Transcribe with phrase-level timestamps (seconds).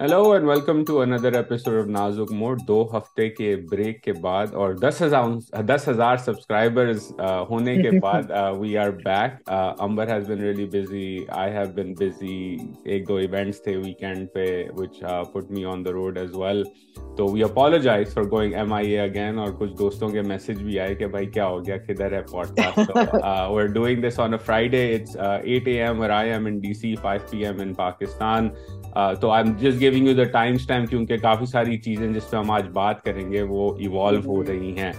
[0.00, 2.32] Hello and welcome to another episode of Nazuk
[2.66, 6.90] دو ہفتے کے break کے بعد اور دس ہزار دس ہزار سبسکرائبر
[7.48, 12.36] ہونے کے بعد we are back Amber has been really busy I have been busy
[12.90, 14.46] ایک دو ایونٹس تھے ویکینڈ پہ
[14.76, 16.62] which put me on the road as well
[17.16, 20.78] تو we apologize for going M I A again اور کچھ دوستوں کے میسج بھی
[20.80, 22.22] آئے کہ بھائی کیا ہو گیا کدھر ہے
[22.56, 23.20] podcast we
[23.62, 26.46] are doing this on a Friday it's eight A M um um اور I in
[26.46, 28.48] in D C five P Pakistan
[29.20, 32.50] تو I am just giving you the time کیونکہ کافی ساری چیزیں جس پہ ہم
[32.50, 34.48] آج بات کریں گے وہ ایوالو ہو mm-hmm.
[34.48, 34.92] رہی ہیں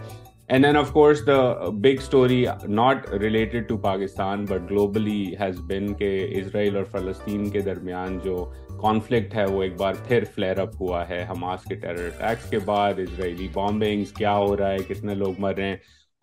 [0.47, 5.93] and then of course the big story not related to Pakistan but globally has been
[5.99, 8.35] کہ اسرائیل اور فلسطین کے درمیان جو
[8.81, 12.59] کانفلکٹ ہے وہ ایک بار پھر فلیئر اپ ہوا ہے حماس کے ٹیرر اٹیکس کے
[12.65, 15.77] بعد اسرائیلی بامبنگس کیا ہو رہا ہے کتنے لوگ مر رہے ہیں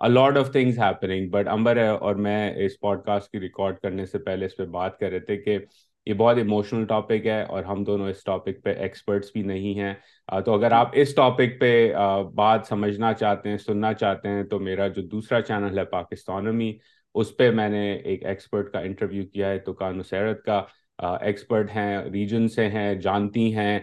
[0.07, 4.07] a lot of things happening but Amber ہے اور میں اس پوڈ کاسٹ کی ریکارڈ کرنے
[4.07, 5.59] سے پہلے اس پہ بات کر رہے تھے کہ
[6.07, 9.93] یہ بہت ایموشنل ٹاپک ہے اور ہم دونوں اس ٹاپک پہ ایکسپرٹس بھی نہیں ہیں
[10.47, 11.71] تو اگر جی۔ آپ اس ٹاپک پہ
[12.35, 16.73] بات سمجھنا چاہتے ہیں سننا چاہتے ہیں تو میرا جو دوسرا چینل ہے پاکستانی
[17.23, 20.63] اس پہ میں نے ایک ایکسپرٹ کا انٹرویو کیا ہے تو کانو سیرت کا
[21.19, 23.79] ایکسپرٹ ہیں ریجن سے ہیں جانتی ہیں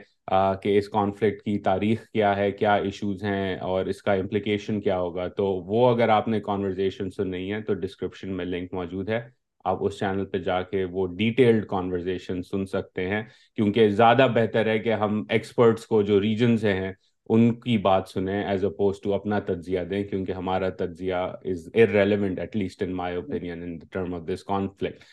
[0.63, 4.99] کہ اس کانفلکٹ کی تاریخ کیا ہے کیا ایشوز ہیں اور اس کا امپلیکیشن کیا
[4.99, 9.21] ہوگا تو وہ اگر آپ نے کانورزیشن سننی ہے تو ڈسکرپشن میں لنک موجود ہے
[9.69, 13.21] آپ اس چینل پہ جا کے وہ ڈیٹیلڈ کانورزیشن سن سکتے ہیں
[13.55, 16.91] کیونکہ زیادہ بہتر ہے کہ ہم ایکسپرٹس کو جو ریجن سے ہیں
[17.33, 21.87] ان کی بات سنیں ایز اپوز ٹو اپنا تجزیہ دیں کیونکہ ہمارا تجزیہ is uh
[21.93, 23.15] relevant at least in my
[23.51, 25.03] in term of this conflict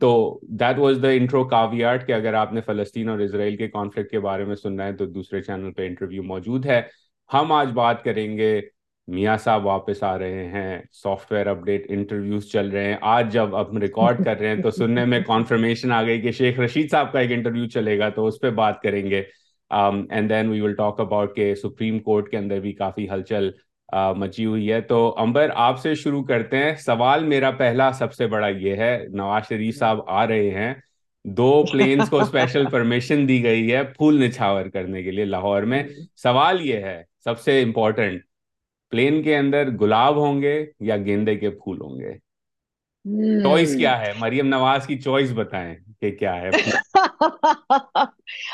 [0.00, 0.12] تو
[0.60, 4.10] دیٹ واز دا انٹرو کاوی آرٹ کہ اگر آپ نے فلسطین اور اسرائیل کے کانفلکٹ
[4.10, 6.80] کے بارے میں سننا ہے تو دوسرے چینل پہ انٹرویو موجود ہے
[7.34, 8.60] ہم آج بات کریں گے
[9.16, 13.32] میاں صاحب واپس آ رہے ہیں software update interviews چل رہے ہیں آج
[13.32, 16.90] جب ہم ریکارڈ کر رہے ہیں تو سننے میں کانفرمیشن آ گئی کہ شیخ رشید
[16.90, 19.22] صاحب کا ایک انٹرویو چلے گا تو اس پہ بات کریں گے
[19.70, 23.50] and then we will talk about کے سپریم کورٹ کے اندر بھی کافی ہلچل
[24.16, 28.26] مچی ہوئی ہے تو امبر آپ سے شروع کرتے ہیں سوال میرا پہلا سب سے
[28.34, 30.72] بڑا یہ ہے نواز شریف صاحب آ رہے ہیں
[31.40, 35.82] دو پلینس کو اسپیشل پرمیشن دی گئی ہے پھول نچھاور کرنے کے لیے لاہور میں
[36.22, 38.22] سوال یہ ہے سب سے امپورٹنٹ
[38.90, 40.54] پلین کے اندر گلاب ہوں گے
[40.86, 42.14] یا گیندے کے پھول ہوں گے
[43.42, 46.48] چوائس کیا ہے مریم نواز کی چوائس بتائیں کہ کیا ہے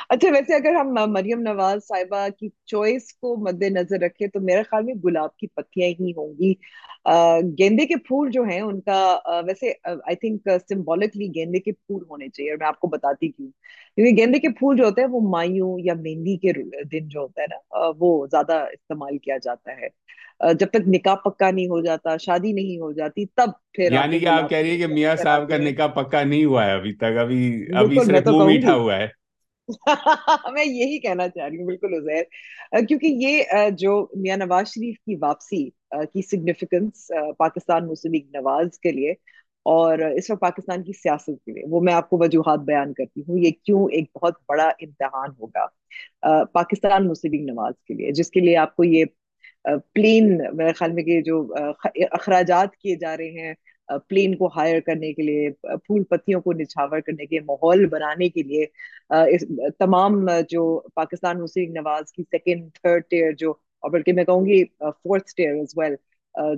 [0.08, 4.62] اچھا ویسے اگر ہم مریم نواز صاحبہ کی چوائس کو مد نظر رکھے تو میرے
[4.70, 6.52] خیال میں گلاب کی پتیاں ہی ہوں گی
[7.58, 9.00] گیندے کے پھول جو ہیں ان کا
[9.46, 13.48] ویسے آئی تھنک سمبولکلی گیندے کے پھول ہونے چاہیے اور میں آپ کو بتاتی کیوں
[13.48, 16.52] کیونکہ گیندے کے پھول جو ہوتے ہیں وہ مایوں یا مہندی کے
[16.92, 19.88] دن جو ہوتا ہے نا وہ زیادہ استعمال کیا جاتا ہے
[20.44, 24.24] جب تک نکاح پکا نہیں ہو جاتا شادی نہیں ہو جاتی تب پھر یعنی کہ
[24.24, 27.68] کہ آپ کہہ رہی ہیں میاں صاحب کا نکاح پکا نہیں ہوا ہے ابھی ابھی
[27.78, 29.08] ابھی تک صرف میٹھا ہوا ہے
[30.54, 35.16] میں یہی کہنا چاہ رہی ہوں بالکل عزیر کیونکہ یہ جو میاں نواز شریف کی
[35.22, 35.64] واپسی
[36.12, 39.12] کی سگنیفیکنس پاکستان مسلم نواز کے لیے
[39.70, 43.20] اور اس وقت پاکستان کی سیاست کے لیے وہ میں آپ کو وجوہات بیان کرتی
[43.28, 48.40] ہوں یہ کیوں ایک بہت بڑا امتحان ہوگا پاکستان لیگ نواز کے لیے جس کے
[48.40, 49.04] لیے آپ کو یہ
[49.94, 51.38] پلین میرے خیال میں کہ جو
[52.18, 53.54] اخراجات کیے جا رہے ہیں
[54.08, 55.48] پلین کو ہائر کرنے کے لیے
[55.86, 62.12] پھول پتیوں کو نچھاور کرنے کے ماحول بنانے کے لیے تمام جو پاکستان حسین نواز
[62.12, 64.62] کی سیکنڈ تھرڈ ٹیئر جو اور بلکہ میں کہوں گی
[65.02, 65.94] فورتھ ٹیئر ویل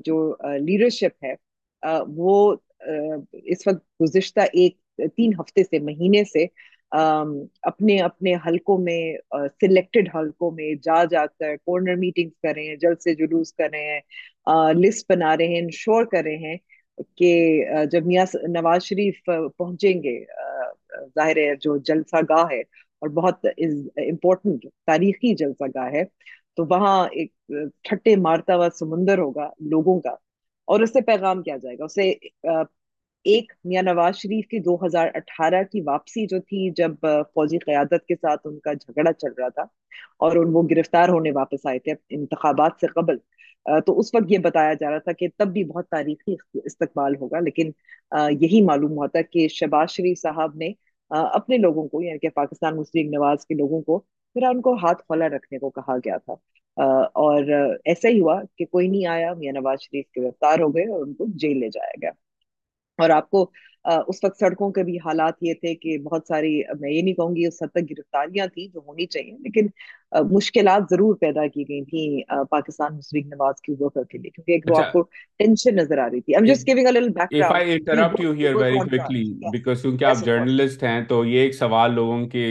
[0.05, 0.19] جو
[0.67, 1.35] لیڈرشپ ہے
[2.17, 2.37] وہ
[3.55, 4.77] اس وقت گزشتہ ایک
[5.17, 6.47] تین ہفتے سے مہینے سے
[6.91, 9.00] اپنے اپنے حلقوں میں
[9.60, 13.93] سلیکٹڈ حلقوں میں جا جا کر کارنر میٹنگ رہے ہیں سے جلوس کر رہے رہے
[13.93, 14.00] ہیں
[14.47, 16.56] ہیں لسٹ بنا انشور کر رہے ہیں
[17.16, 20.19] کہ جب میاں نواز شریف پہنچیں گے
[21.16, 22.60] ظاہر ہے جو جلسہ گاہ ہے
[23.04, 23.47] اور بہت
[24.10, 26.04] امپورٹنٹ تاریخی جلسہ گاہ ہے
[26.56, 27.32] تو وہاں ایک
[27.88, 30.15] ٹھٹے مارتا ہوا سمندر ہوگا لوگوں کا
[30.72, 32.12] اور اس سے پیغام کیا جائے گا اسے
[33.25, 38.07] ایک میاں نواز شریف کی دو ہزار اٹھارہ کی واپسی جو تھی جب فوجی قیادت
[38.09, 39.63] کے ساتھ ان کا جھگڑا چل رہا تھا
[40.27, 43.16] اور ان وہ گرفتار ہونے واپس آئے تھے انتخابات سے قبل
[43.87, 46.34] تو اس وقت یہ بتایا جا رہا تھا کہ تب بھی بہت تاریخی
[46.65, 47.71] استقبال ہوگا لیکن
[48.41, 50.71] یہی معلوم ہوا تھا کہ شہباز شریف صاحب نے
[51.19, 55.03] اپنے لوگوں کو یعنی کہ پاکستان مسلم نواز کے لوگوں کو پھر ان کو ہاتھ
[55.07, 56.83] کھولا رکھنے کو کہا گیا تھا
[57.25, 61.07] اور ایسا ہی ہوا کہ کوئی نہیں آیا میاں نواز شریف گرفتار ہو گئے اور
[61.07, 62.10] ان کو جیل لے جایا گیا
[63.03, 63.48] اور آپ کو
[63.84, 66.50] آ, اس وقت سڑکوں کے بھی حالات یہ تھے کہ بہت ساری
[66.80, 69.66] میں یہ نہیں کہوں گی اس حد تک گرفتاریاں تھیں جو ہونی چاہیے لیکن
[70.16, 74.53] آ, مشکلات ضرور پیدا کی گئی تھیں پاکستان مسلم نواز کی ورکر کے لیے کیونکہ
[74.53, 75.03] ایک اچھا۔ آپ کو
[75.39, 77.45] ٹینشن نظر آ رہی تھی
[79.77, 82.44] کیونکہ آپ جرنلسٹ ہیں تو یہ ایک سوال لوگوں کی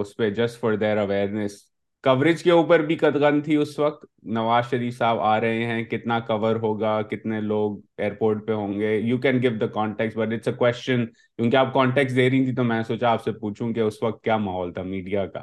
[0.00, 1.60] اس پہ just for their awareness
[2.04, 4.04] coverage کے اوپر بھی قدغن تھی اس وقت
[4.36, 8.96] نواز شریف صاحب آ رہے ہیں کتنا کور ہوگا کتنے لوگ ایئرپورٹ پہ ہوں گے
[8.96, 12.54] you can give the context but it's a question کیونکہ آپ کانٹیکس دے رہی تھی
[12.56, 15.42] تو میں سوچا آپ سے پوچھوں کہ اس وقت کیا ماحول تھا میڈیا کا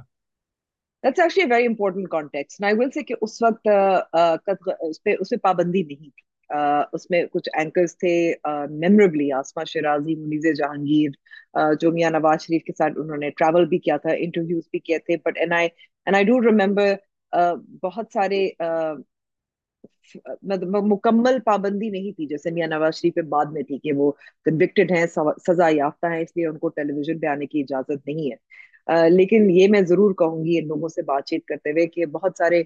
[1.03, 3.67] that's actually very important context میں ول سے کہ اس وقت
[4.43, 8.11] اس پہ اس پہ پابندی نہیں تھی اس میں کچھ اینکرز تھے
[8.69, 11.11] میمربلی آسما شرازی منیز جہانگیر
[11.81, 14.99] جو میاں نواز شریف کے ساتھ انہوں نے ٹریول بھی کیا تھا انٹرویوز بھی کیے
[15.05, 15.67] تھے but and I
[16.05, 16.93] and I don't remember
[17.83, 18.47] بہت سارے
[20.91, 24.11] مکمل پابندی نہیں تھی جیسے میاں نواز شریف پہ بعد میں تھی کہ وہ
[24.45, 25.05] کنوکٹڈ ہیں
[25.47, 29.09] سزا یافتہ ہیں اس لیے ان کو ٹیلی ویژن پہ آنے کی اجازت نہیں ہے
[29.09, 32.37] لیکن یہ میں ضرور کہوں گی ان لوگوں سے بات چیت کرتے ہوئے کہ بہت
[32.37, 32.61] سارے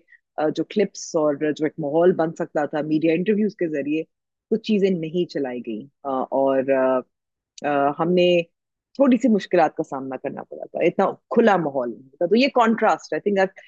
[0.56, 4.04] جو کلپس اور جو ایک ماحول بن سکتا تھا میڈیا انٹرویوز کے ذریعے
[4.52, 6.64] کچھ چیزیں نہیں چلائی گئیں اور
[8.00, 8.28] ہم نے
[8.96, 11.06] تھوڑی سی مشکلات کا سامنا کرنا پڑا تھا اتنا
[11.36, 13.60] کھلا ماحول نہیں تھا تو یہ کانٹراسٹ آئی تھنک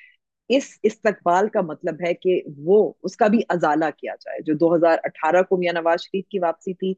[0.55, 4.73] اس استقبال کا مطلب ہے کہ وہ اس کا بھی ازالہ کیا جائے جو دو
[4.75, 6.93] ہزار اٹھارہ کو میاں نواز شریف کی واپسی تھی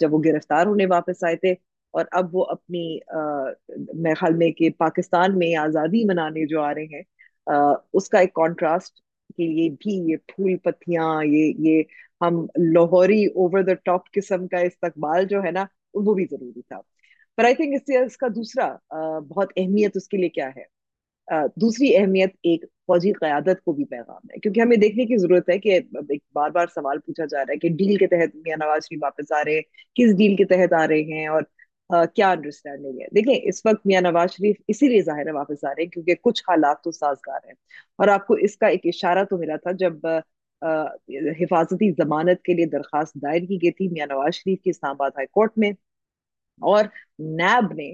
[0.00, 1.52] جب وہ گرفتار ہونے واپس آئے تھے
[1.98, 2.84] اور اب وہ اپنی
[3.76, 7.02] میرے خیال میں کہ پاکستان میں آزادی منانے جو آ رہے ہیں
[7.98, 9.02] اس کا ایک کانٹراسٹ
[9.36, 11.82] کے لیے بھی یہ پھول پتیاں یہ یہ
[12.22, 12.44] ہم
[12.74, 15.64] لاہوری اوور دا ٹاپ قسم کا استقبال جو ہے نا
[16.06, 16.80] وہ بھی ضروری تھا
[17.36, 18.68] پر آئی تھنک اس سے اس کا دوسرا
[19.34, 20.64] بہت اہمیت اس کے لیے کیا ہے
[21.60, 25.58] دوسری اہمیت ایک فوجی قیادت کو بھی پیغام ہے کیونکہ ہمیں دیکھنے کی ضرورت ہے
[25.58, 28.84] کہ ایک بار بار سوال پوچھا جا رہا ہے کہ ڈیل کے تحت میاں نواز
[28.88, 31.42] شریف واپس آ رہے ہیں کس ڈیل کے تحت آ رہے ہیں اور
[32.14, 35.68] کیا انڈرسٹینڈنگ ہے دیکھیں اس وقت میاں نواز شریف اسی لیے ظاہر ہے واپس آ
[35.76, 37.52] رہے ہیں کیونکہ کچھ حالات تو سازگار ہیں
[38.00, 40.06] اور آپ کو اس کا ایک اشارہ تو ملا تھا جب
[41.40, 45.10] حفاظتی ضمانت کے لیے درخواست دائر کی گئی تھی میاں نواز شریف کی اسلام آباد
[45.16, 45.70] ہائی کورٹ میں
[46.72, 46.84] اور
[47.38, 47.90] نیب نے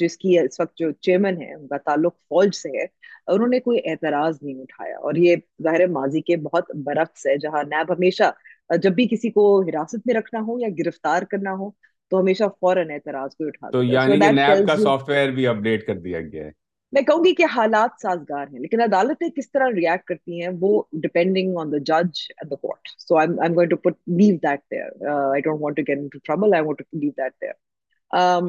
[0.00, 2.84] جس کی اس وقت جو چیئرمین ہے ان کا تعلق فوج سے ہے
[3.32, 7.62] انہوں نے کوئی اعتراض نہیں اٹھایا اور یہ ظاہر ماضی کے بہت برعکس ہے جہاں
[7.74, 8.30] نیب ہمیشہ
[8.82, 11.70] جب بھی کسی کو حراست میں رکھنا ہو یا گرفتار کرنا ہو
[12.10, 15.86] تو ہمیشہ فوراً اعتراض بھی اٹھا تو یعنی کہ نیب کا سافٹ ویئر بھی اپڈیٹ
[15.86, 16.50] کر دیا گیا ہے
[16.94, 20.82] میں کہوں گی کہ حالات سازگار ہیں لیکن عدالتیں کس طرح ریئیکٹ کرتی ہیں وہ
[21.06, 24.36] ڈیپینڈنگ آن دا جج and the court so I I am going to put leave
[24.42, 28.48] that there I don't want to get into trouble I want to leave that there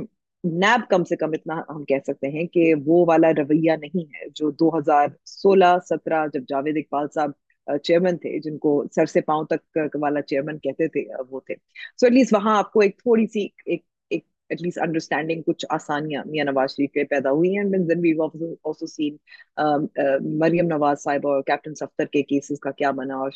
[0.66, 4.26] NAB کم سے کم اتنا ہم کہہ سکتے ہیں کہ وہ والا رویہ نہیں ہے
[4.40, 7.32] جو دو ہزار سولہ سترہ جب جاوید اقبال صاحب
[7.84, 10.20] چیئرمین چیئرمین تھے تھے جن کو سر سے پاؤں تک والا
[10.64, 11.02] کہتے
[20.40, 21.42] مریم نواز صاحب اور
[22.78, 23.32] کیا بنا اور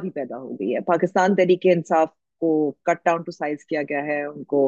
[0.00, 2.08] بھی پیدا ہو گئی ہے پاکستان تحریک انصاف
[2.42, 2.54] کو
[2.84, 4.66] کٹ ڈاؤن ٹو سائز کیا گیا ہے ان کو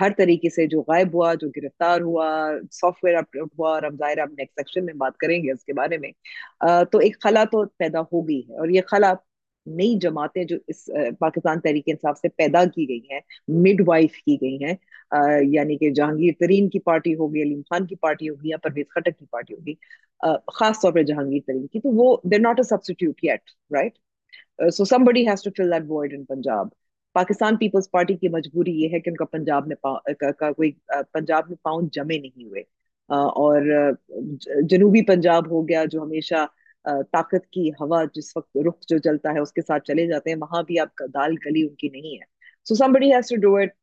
[0.00, 2.24] ہر طریقے سے جو غائب ہوا جو گرفتار ہوا
[2.72, 5.64] سافٹ ویئر اپلوڈ ہوا اور ہم ہم ظاہر نیکسٹ سیکشن میں بات کریں گے اس
[5.64, 6.10] کے بارے میں
[6.92, 9.12] تو ایک خلا تو پیدا ہو گئی ہے اور یہ خلا
[9.78, 10.84] نئی جماعتیں جو اس
[11.18, 13.20] پاکستان تحریک انصاف سے پیدا کی گئی ہیں
[13.66, 14.74] مڈ وائف کی گئی ہیں
[15.52, 19.18] یعنی کہ جہانگیر ترین کی پارٹی ہوگی علیم خان کی پارٹی ہوگی یا پرویز خٹک
[19.18, 19.74] کی پارٹی ہوگی
[20.54, 24.84] خاص طور پہ جہانگیر ترین کی تو وہ they're not a substitute yet right so
[24.84, 26.68] some has to fill that void in Punjab
[27.14, 30.70] Pakistan Peoples Party کی مجبوری یہ ہے کہ ان کا پنجاب میں کوئی
[31.12, 32.60] پنجاب میں پاؤنڈ جمے نہیں ہوئے
[33.42, 33.92] اور
[34.70, 36.44] جنوبی پنجاب ہو گیا جو ہمیشہ
[37.12, 40.36] طاقت کی ہوا جس وقت رخ جو چلتا ہے اس کے ساتھ چلے جاتے ہیں
[40.40, 43.74] وہاں بھی آپ دال گلی ان کی نہیں ہے so has to do it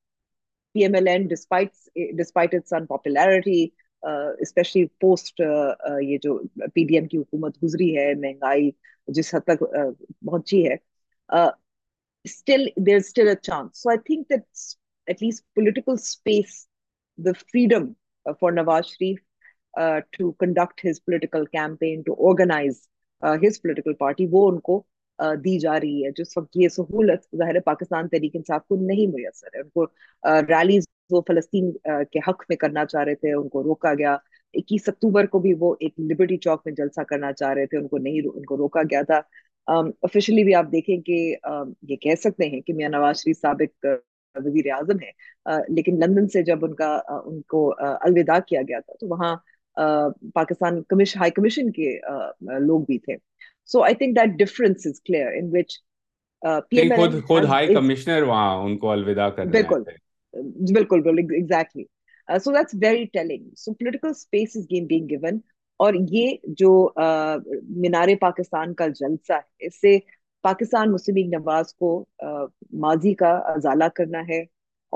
[0.73, 3.63] P M L N despite its unpopularity
[4.47, 5.41] especially post
[6.07, 6.37] یہ جو
[6.73, 8.69] پی ڈی ایم کی حکومت گزری ہے مہنگائی
[9.15, 9.63] جس حد تک
[10.27, 10.75] پہنچی ہے
[12.27, 13.81] still still there's a chance.
[13.81, 14.43] So I think that
[15.07, 16.67] at least political political space,
[17.17, 17.95] the freedom
[18.27, 19.19] uh, for Nawaz Sharif
[19.77, 22.87] uh, uh, to to conduct his uh, his campaign, organize
[23.21, 24.87] for Nawaz Sharif ٹوڈکٹ
[25.43, 29.11] دی جا رہی ہے جس وقت یہ سہولت ظاہر ہے پاکستان تحریک انصاف کو نہیں
[29.15, 29.85] میسر ہے ان کو
[30.53, 31.71] ریلیز وہ فلسطین
[32.11, 34.13] کے حق میں کرنا چاہ رہے تھے ان کو روکا گیا
[34.61, 37.87] اکیس اکتوبر کو بھی وہ ایک لبرٹی چوک میں جلسہ کرنا چاہ رہے تھے ان
[37.87, 39.19] کو نہیں ان کو روکا گیا تھا
[39.71, 41.15] Um, بھی آپ دیکھیں کہ
[41.49, 43.85] um, یہ کہہ سکتے ہیں کہ میاں نواز شریف سابق
[44.45, 48.93] وزیر اعظم ہیں لیکن لندن سے جب ان کا ان کو الوداع کیا گیا تھا
[48.99, 49.35] تو وہاں
[50.35, 50.79] پاکستان
[51.19, 51.93] ہائی کمیشن کے
[52.67, 53.15] لوگ بھی تھے
[53.71, 55.77] so I think that difference is clear in which
[59.51, 61.01] بالکل
[65.83, 66.69] اور یہ جو
[67.81, 69.97] مینار پاکستان کا جلسہ ہے اس سے
[70.43, 71.91] پاکستان مسلم لیگ نواز کو
[72.85, 74.39] ماضی کا ازالہ کرنا ہے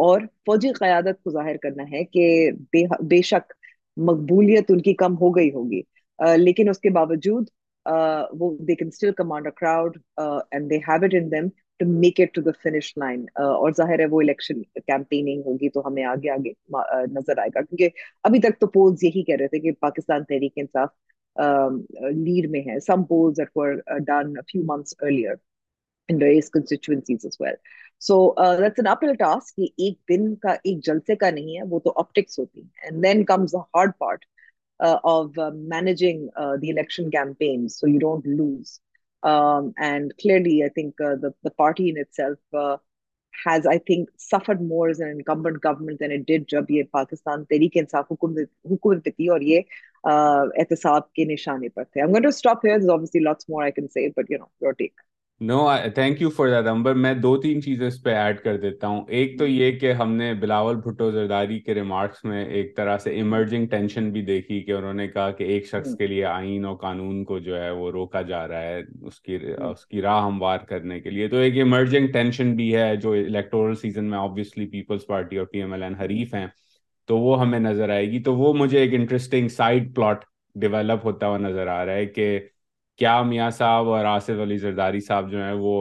[0.05, 2.25] اور فوجی قیادت کو ظاہر کرنا ہے کہ
[2.73, 3.53] بے, بے شک
[4.09, 5.81] مقبولیت ان کی کم ہو گئی ہوگی
[6.43, 7.47] لیکن اس کے باوجود
[8.39, 11.47] وہ they can still command a crowd and they have it in them
[11.79, 15.81] to make it to the finish line اور ظاہر ہے وہ الیکشن کیمپیننگ ہوگی تو
[15.87, 16.51] ہمیں آگے آگے
[17.13, 20.53] نظر آئے گا کیونکہ ابھی تک تو پولز یہی کہہ رہے تھے کہ پاکستان تحریک
[20.55, 21.39] انصاف
[22.25, 23.73] لیڈ میں ہے some polls at four
[24.09, 25.33] done few months earlier
[26.09, 27.55] in race constituencies as well
[28.07, 28.17] so
[28.59, 31.93] that's an uphill task یہ ایک دن کا ایک جلسے کا نہیں ہے وہ تو
[31.99, 34.25] آپٹکس ہوتی ہیں and then comes the hard part
[35.03, 35.39] of
[35.75, 36.25] managing
[36.61, 38.79] the election campaigns so you don't lose
[39.23, 40.09] Pakistan
[47.49, 47.77] Tehreek
[48.71, 49.59] حکومت پہ تھی اور یہ
[50.05, 52.01] احتساب کے نشانے پر تھے
[55.47, 55.55] no
[55.95, 59.01] thank you for that Amber میں دو تین چیزیں اس پہ ایڈ کر دیتا ہوں
[59.17, 63.11] ایک تو یہ کہ ہم نے بلاول بھٹو زرداری کے ریمارکس میں ایک طرح سے
[63.15, 66.75] ایمرجنگ ٹینشن بھی دیکھی کہ انہوں نے کہا کہ ایک شخص کے لیے آئین اور
[66.83, 69.37] قانون کو جو ہے وہ روکا جا رہا ہے اس کی
[69.71, 73.75] اس کی راہ ہموار کرنے کے لیے تو ایک ایمرجنگ ٹینشن بھی ہے جو الیکٹورل
[73.81, 76.45] سیزن میں آبویسلی پیپلز پارٹی اور پی ایم ایل این حریف ہیں
[77.07, 80.25] تو وہ ہمیں نظر آئے گی تو وہ مجھے ایک انٹرسٹنگ سائڈ پلاٹ
[80.61, 82.39] ڈیولپ ہوتا ہوا نظر آ رہا ہے کہ
[82.97, 85.71] کیا میاں صاحب اور آصف علی زرداری صاحب جو ہیں وہ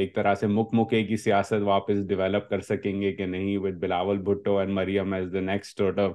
[0.00, 3.74] ایک طرح سے مک مکے کی سیاست واپس ڈیولپ کر سکیں گے کہ نہیں with
[3.84, 6.12] Bilawal Bhutto and Maryam as the next sort of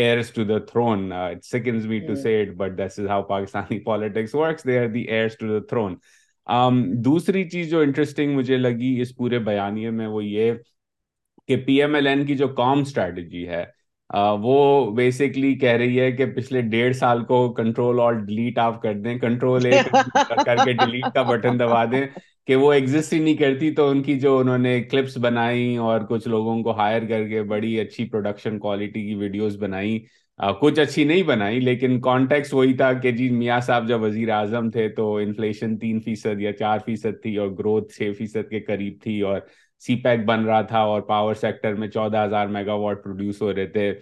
[0.00, 3.78] heirs to the throne it seconds me to say it but this is how Pakistani
[3.84, 5.94] politics works they are the heirs to the throne
[7.04, 10.52] دوسری چیز جو interesting مجھے لگی اس پورے بیانیے میں وہ یہ
[11.48, 13.64] کہ پی ایم ایل این کی جو کام اسٹریٹجی ہے
[14.14, 18.94] وہ بیسکلی کہہ رہی ہے کہ پچھلے ڈیڑھ سال کو کنٹرول اور ڈیلیٹ آف کر
[19.04, 22.04] دیں کنٹرول کر کے ڈیلیٹ کا بٹن دبا دیں
[22.46, 26.00] کہ وہ ایگزسٹ ہی نہیں کرتی تو ان کی جو انہوں نے کلپس بنائی اور
[26.08, 29.98] کچھ لوگوں کو ہائر کر کے بڑی اچھی پروڈکشن کوالٹی کی ویڈیوز بنائی
[30.60, 34.70] کچھ اچھی نہیں بنائی لیکن کانٹیکس وہی تھا کہ جی میاں صاحب جب وزیر اعظم
[34.70, 39.00] تھے تو انفلیشن تین فیصد یا چار فیصد تھی اور گروتھ چھ فیصد کے قریب
[39.02, 39.40] تھی اور
[39.84, 43.40] سی پیک e بن رہا تھا اور پاور سیکٹر میں چودہ ہزار میگا واٹ پروڈیوس
[43.42, 43.92] ہو رہے تھے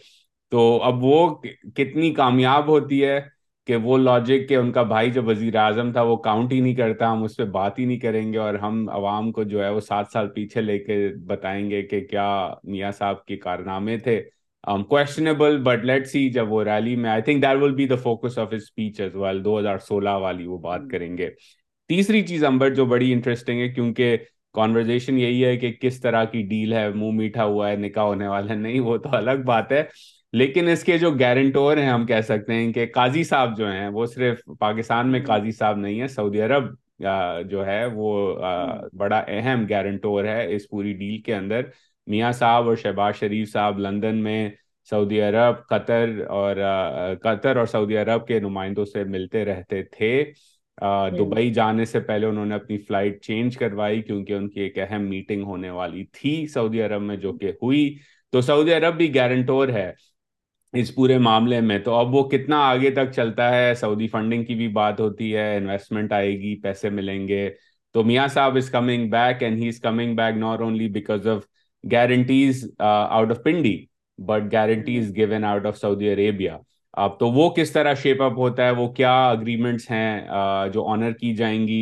[0.51, 1.29] تو اب وہ
[1.77, 3.21] کتنی کامیاب ہوتی ہے
[3.67, 6.75] کہ وہ لاجک کہ ان کا بھائی جو وزیر اعظم تھا وہ کاؤنٹ ہی نہیں
[6.81, 9.69] کرتا ہم اس پہ بات ہی نہیں کریں گے اور ہم عوام کو جو ہے
[9.75, 12.27] وہ سات سال پیچھے لے کے بتائیں گے کہ کیا
[12.75, 14.21] میاں صاحب کے کارنامے تھے
[14.89, 18.39] کوشچنیبل بٹ لیٹ سی جب وہ ریلی میں I think that will be the focus
[18.39, 21.29] of speech as well دو ہزار سولہ والی وہ بات کریں گے
[21.89, 24.17] تیسری چیز امبر جو بڑی انٹرسٹنگ ہے کیونکہ
[24.55, 28.27] کانورزیشن یہی ہے کہ کس طرح کی ڈیل ہے منہ میٹھا ہوا ہے نکاح ہونے
[28.29, 29.83] والا نہیں وہ تو الگ بات ہے
[30.43, 33.89] لیکن اس کے جو گارنٹور ہیں ہم کہہ سکتے ہیں کہ قاضی صاحب جو ہیں
[33.97, 36.71] وہ صرف پاکستان میں قاضی صاحب نہیں ہے سعودی عرب
[37.51, 38.13] جو ہے وہ
[38.99, 41.63] بڑا اہم گارنٹور ہے اس پوری ڈیل کے اندر
[42.13, 44.49] میاں صاحب اور شہباز شریف صاحب لندن میں
[44.91, 46.09] سعودی عرب قطر
[46.39, 46.57] اور
[47.23, 50.11] قطر اور سعودی عرب کے نمائندوں سے ملتے رہتے تھے
[50.83, 54.61] ہاں جی۔ دبئی جانے سے پہلے انہوں نے اپنی فلائٹ چینج کروائی کیونکہ ان کی
[54.61, 57.85] ایک اہم میٹنگ ہونے والی تھی سعودی عرب میں جو کہ ہوئی
[58.33, 59.91] تو سعودی عرب بھی گارنٹور ہے
[60.81, 64.55] اس پورے معاملے میں تو اب وہ کتنا آگے تک چلتا ہے سعودی فنڈنگ کی
[64.55, 67.49] بھی بات ہوتی ہے انویسٹمنٹ آئے گی پیسے ملیں گے
[67.95, 71.45] تو Mian Sahib is coming back and he is coming back not only because of
[71.93, 73.77] guarantees out of Pindi
[74.27, 76.57] but guarantees given out of Saudi Arabia
[77.03, 80.21] اب تو وہ کس طرح شیپ اپ ہوتا ہے وہ کیا اگریمنٹس ہیں
[80.73, 81.79] جو آنر کی جائیں گی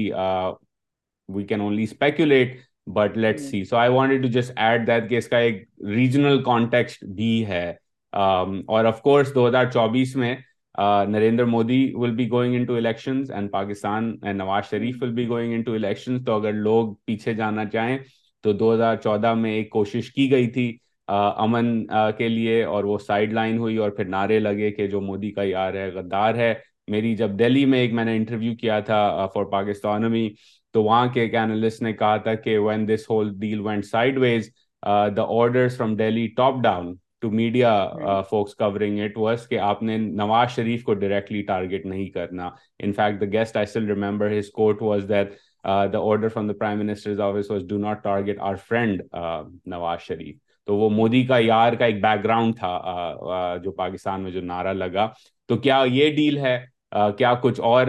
[1.35, 2.57] we can only speculate
[2.95, 5.63] but let see so I to just add that کہ اس کا ایک
[5.95, 7.69] ریجنل کانٹیکسٹ بھی ہے
[8.13, 10.35] اور آف کورس دو ہزار چوبیس میں
[11.11, 15.55] Narendra Modi will be going into elections and Pakistan and Nawaz Sharif will be going
[15.63, 17.99] into elections تو اگر لوگ پیچھے جانا چاہیں
[18.43, 20.77] تو دو ہزار چودہ میں ایک کوشش کی گئی تھی
[21.09, 21.85] امن
[22.19, 25.43] کے لیے اور وہ سائڈ لائن ہوئی اور پھر نعرے لگے کہ جو مودی کا
[25.45, 26.53] یار ہے غدار ہے
[26.91, 30.29] میری جب دہلی میں ایک میں نے انٹرویو کیا تھا فار پاکستانمی
[30.73, 33.85] تو وہاں کے ایک انالسٹ نے کہا تھا کہ when this whole deal went
[34.19, 34.49] sideways
[35.17, 40.51] the order from Delhi top down to media focus covering it کہ آپ نے نواز
[40.55, 42.49] شریف کو ڈائریکٹلی ٹارگیٹ نہیں کرنا
[42.83, 45.33] in fact the guest I still remember his quote was that
[45.93, 49.03] the order from the prime minister's office was do not target our friend
[49.77, 54.31] Nawaz Sharif تو وہ مودی کا یار کا ایک بیک گراؤنڈ تھا جو پاکستان میں
[54.31, 55.09] جو نعرہ لگا
[55.49, 56.57] تو کیا یہ ڈیل ہے
[57.19, 57.87] کیا کچھ اور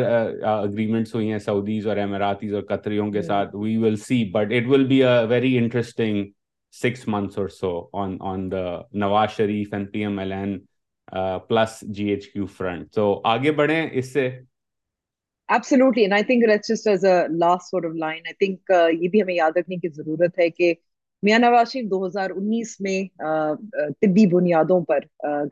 [0.52, 1.98] اگریمنٹس ہوئی ہیں سعودیز اور
[2.54, 3.52] اور قطریوں کے ساتھ
[8.52, 8.70] the
[9.04, 9.74] Nawaz Sharif
[11.50, 14.28] plus G H Q front تو آگے بڑھیں اس سے
[19.20, 20.74] ہمیں یاد رکھنے کی ضرورت ہے کہ
[21.26, 22.96] میاں نواز شریف دو ہزار انیس میں
[24.02, 25.04] طبی بنیادوں پر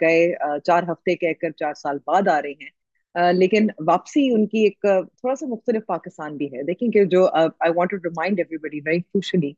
[0.01, 0.25] گئے
[0.65, 4.77] چار ہفتے کہہ کر چار سال بعد آ رہے ہیں لیکن واپسی ان کی ایک
[4.81, 9.51] تھوڑا سا مختلف پاکستان بھی ہے دیکھیں کہ جو I want remind everybody very crucially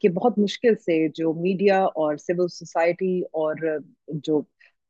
[0.00, 3.66] کہ بہت مشکل سے جو میڈیا اور سول سوسائٹی اور
[4.28, 4.40] جو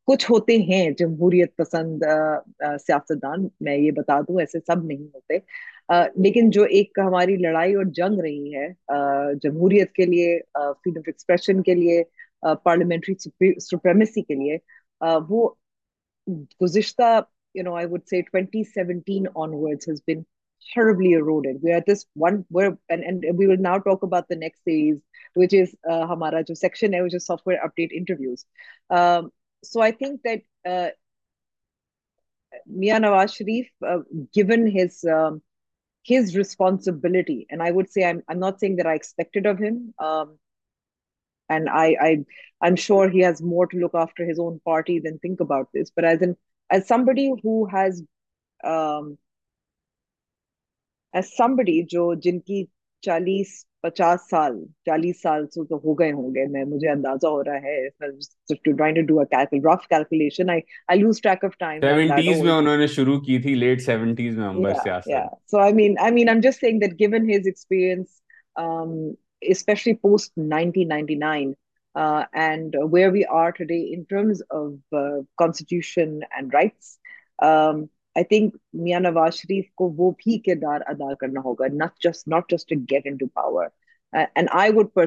[0.07, 2.03] کچھ ہوتے ہیں جمہوریت پسند
[2.87, 5.39] سیاست دان میں یہ بتا دوں ایسے سب نہیں ہوتے
[6.25, 8.67] لیکن جو ایک ہماری لڑائی اور جنگ رہی ہے
[9.43, 12.03] جمہوریت کے لیے فریڈم آف ایکسپریشن کے لیے
[12.65, 13.15] پارلیمنٹری
[13.61, 14.23] سپریمیسی
[25.35, 25.75] پارلیمنٹریز
[26.13, 26.91] ہمارا جو سیکشن
[36.07, 36.85] جو
[52.21, 52.65] جن کی
[53.05, 57.31] چالیس پچاس سال چالیس سال تو ہو ہو گئے ہوں گے میں میں مجھے اندازہ
[57.47, 58.17] رہا ہے
[62.95, 65.09] شروع کی تھی لیٹ سیاست
[69.51, 70.33] اسپیشلی پوسٹ
[78.17, 81.67] آئی تھنک میاں نواز شریف کو وہ بھی کردار ادا کرنا ہوگا
[83.19, 85.07] توقع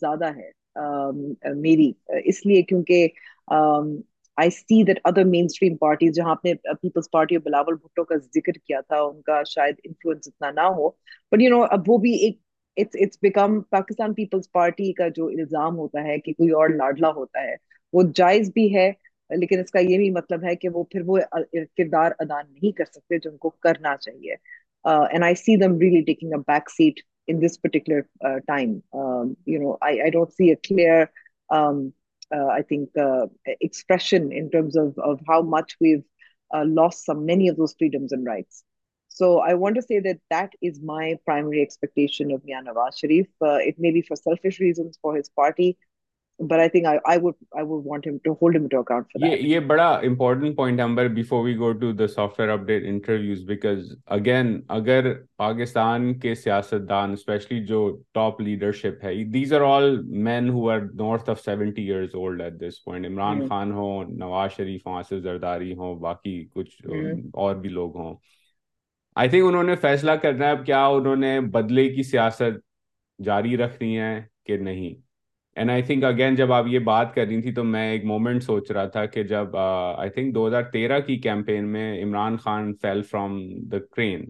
[0.00, 0.48] زیادہ ہے
[0.80, 1.16] um,
[1.48, 1.74] uh, uh,
[2.24, 3.08] اس لیے کیونکہ
[3.54, 3.86] um,
[4.68, 5.22] جہاں
[6.30, 10.28] آپ نے پیپلز پارٹی اور بلاول بھٹو کا ذکر کیا تھا ان کا شاید انفلوئنس
[10.28, 10.86] اتنا نہ ہو
[11.32, 12.34] بٹ یو نو اب وہ بھی ایک
[12.80, 17.08] it's it's become Pakistan Peoples Party کا جو الزام ہوتا ہے کہ کوئی اور لاڈلا
[17.16, 17.54] ہوتا ہے
[17.92, 18.90] وہ جائز بھی ہے
[19.40, 22.84] لیکن اس کا یہ بھی مطلب ہے کہ وہ وہ پھر کردار ادا نہیں کر
[22.84, 24.34] سکتے جو ان ان ان کو کرنا چاہیے
[24.84, 27.00] and and I I I I see see them really taking a a backseat
[27.44, 28.72] this particular time
[29.50, 29.74] you know
[30.12, 30.32] don't
[30.68, 31.04] clear
[32.68, 32.98] think
[33.58, 38.62] expression terms of of of how much we've lost some many those freedoms rights
[39.18, 40.10] Khan
[63.76, 66.82] ہو نواز شریف ہوں آصف زرداری ہوں باقی کچھ
[67.34, 68.14] اور بھی لوگ ہوں
[69.20, 72.58] آئی think انہوں نے فیصلہ کرنا ہے اب کیا انہوں نے بدلے کی سیاست
[73.24, 74.14] جاری رکھنی ہے
[74.46, 74.94] کہ نہیں
[75.58, 78.42] اینڈ آئی تھنک اگین جب آپ یہ بات کر رہی تھی تو میں ایک مومنٹ
[78.44, 82.72] سوچ رہا تھا کہ جب آئی تھنک دو ہزار تیرہ کی کیمپین میں Imran Khan
[82.82, 83.38] fell from
[83.72, 84.24] the crane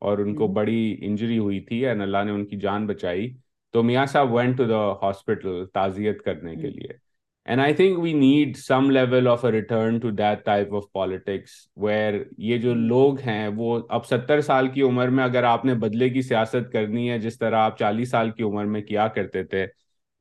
[0.00, 0.54] اور ان کو hmm.
[0.54, 3.32] بڑی انجری ہوئی تھی اینڈ اللہ نے ان کی جان بچائی
[3.72, 6.76] تو میاں Sahab went to the hospital تعزیت کرنے کے hmm.
[6.78, 7.06] لیے
[7.48, 11.50] and I think we need some level of of a return to that type politics
[11.82, 12.14] where
[12.48, 12.82] یہ جو hmm.
[12.88, 16.70] لوگ ہیں وہ اب ستر سال کی عمر میں اگر آپ نے بدلے کی سیاست
[16.72, 19.64] کرنی ہے جس طرح آپ چالیس سال کی عمر میں کیا کرتے تھے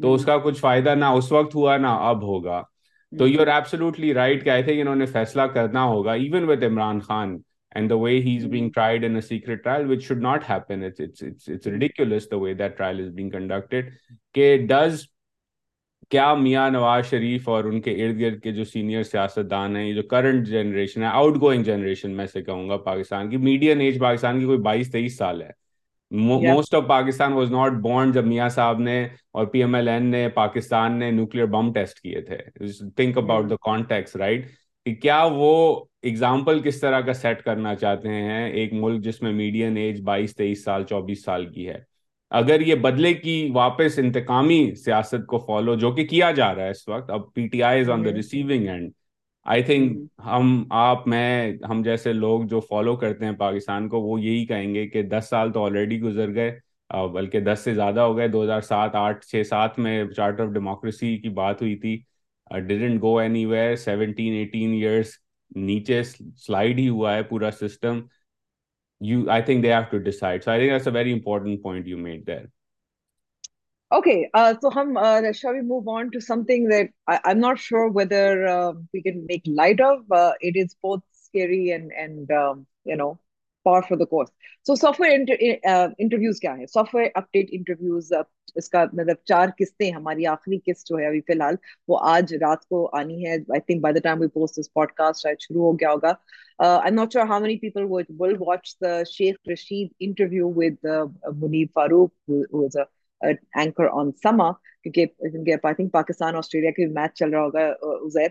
[0.01, 0.25] تو اس hmm.
[0.27, 2.61] کا کچھ فائدہ نہ اس وقت ہوا نہ اب ہوگا
[3.19, 6.63] تو یو آر ایبسلوٹلی رائٹ کہ آئی تھنک انہوں نے فیصلہ کرنا ہوگا even with
[6.69, 7.35] Imran Khan
[7.75, 9.19] and the way he is being tried in
[9.63, 10.25] trial which should
[13.15, 13.91] being conducted
[14.33, 15.05] کہ ڈز
[16.09, 19.91] کیا میاں نواز شریف اور ان کے ارد گرد کے جو سینئر سیاست دان ہیں
[19.93, 23.99] جو کرنٹ جنریشن ہے آؤٹ گوئنگ جنریشن میں سے کہوں گا پاکستان کی میڈین ایج
[24.01, 25.49] پاکستان کی کوئی بائیس تیئیس سال ہے
[26.25, 30.05] most of Pakistan was not born جب میاں صاحب نے اور پی ایم ایل این
[30.11, 32.37] نے پاکستان نے نیوکلیر بم ٹیسٹ کیے تھے
[32.95, 34.45] think about the context right
[34.85, 35.51] کہ کیا وہ
[36.11, 40.35] اگزامپل کس طرح کا سیٹ کرنا چاہتے ہیں ایک ملک جس میں میڈین ایج بائیس
[40.35, 41.77] تیئیس سال چوبیس سال کی ہے
[42.35, 46.69] اگر یہ بدلے کی واپس انتقامی سیاست کو فالو جو کہ کیا جا رہا ہے
[46.71, 48.91] اس وقت اب P T I is on the receiving end
[49.51, 54.19] I think ہم آپ میں ہم جیسے لوگ جو فالو کرتے ہیں پاکستان کو وہ
[54.21, 56.57] یہی کہیں گے کہ دس سال تو آلریڈی گزر گئے
[57.13, 60.49] بلکہ دس سے زیادہ ہو گئے دو ہزار سات آٹھ چھ سات میں چارٹر آف
[60.53, 61.97] ڈیموکریسی کی بات ہوئی تھی
[62.67, 65.09] doesn't go anywhere seventeen eighteen years
[65.55, 66.01] نیچے
[66.45, 67.99] سلائڈ ہی ہوا ہے پورا system
[68.99, 71.85] you i think they have to decide so i think that's a very important point
[71.85, 72.47] you made there
[73.91, 77.59] okay uh, so hum uh, shall we move on to something that I, i'm not
[77.59, 82.31] sure whether uh, we can make light of uh, it is both scary and and
[82.31, 83.19] um, you know
[83.67, 84.29] par for the course
[84.67, 88.11] so software interviews کیا ہے software update interviews
[88.61, 91.55] اس کا مطلب چار قسطیں ہماری آخری قسط جو ہے ابھی فی الحال
[91.87, 95.21] وہ آج رات کو آنی ہے I think by the time we post this podcast
[95.23, 96.13] شاید شروع ہو گیا ہوگا
[96.67, 97.87] I not sure how many people
[98.19, 100.85] will watch the Sheikh Rashid interview with
[101.43, 102.31] Muneeb Farooq
[103.21, 104.51] anchor on Samaa
[104.87, 105.55] کیونکہ
[105.97, 108.27] پاکستان آسٹریلیا کے میچ چل رہا ہوگا ازیر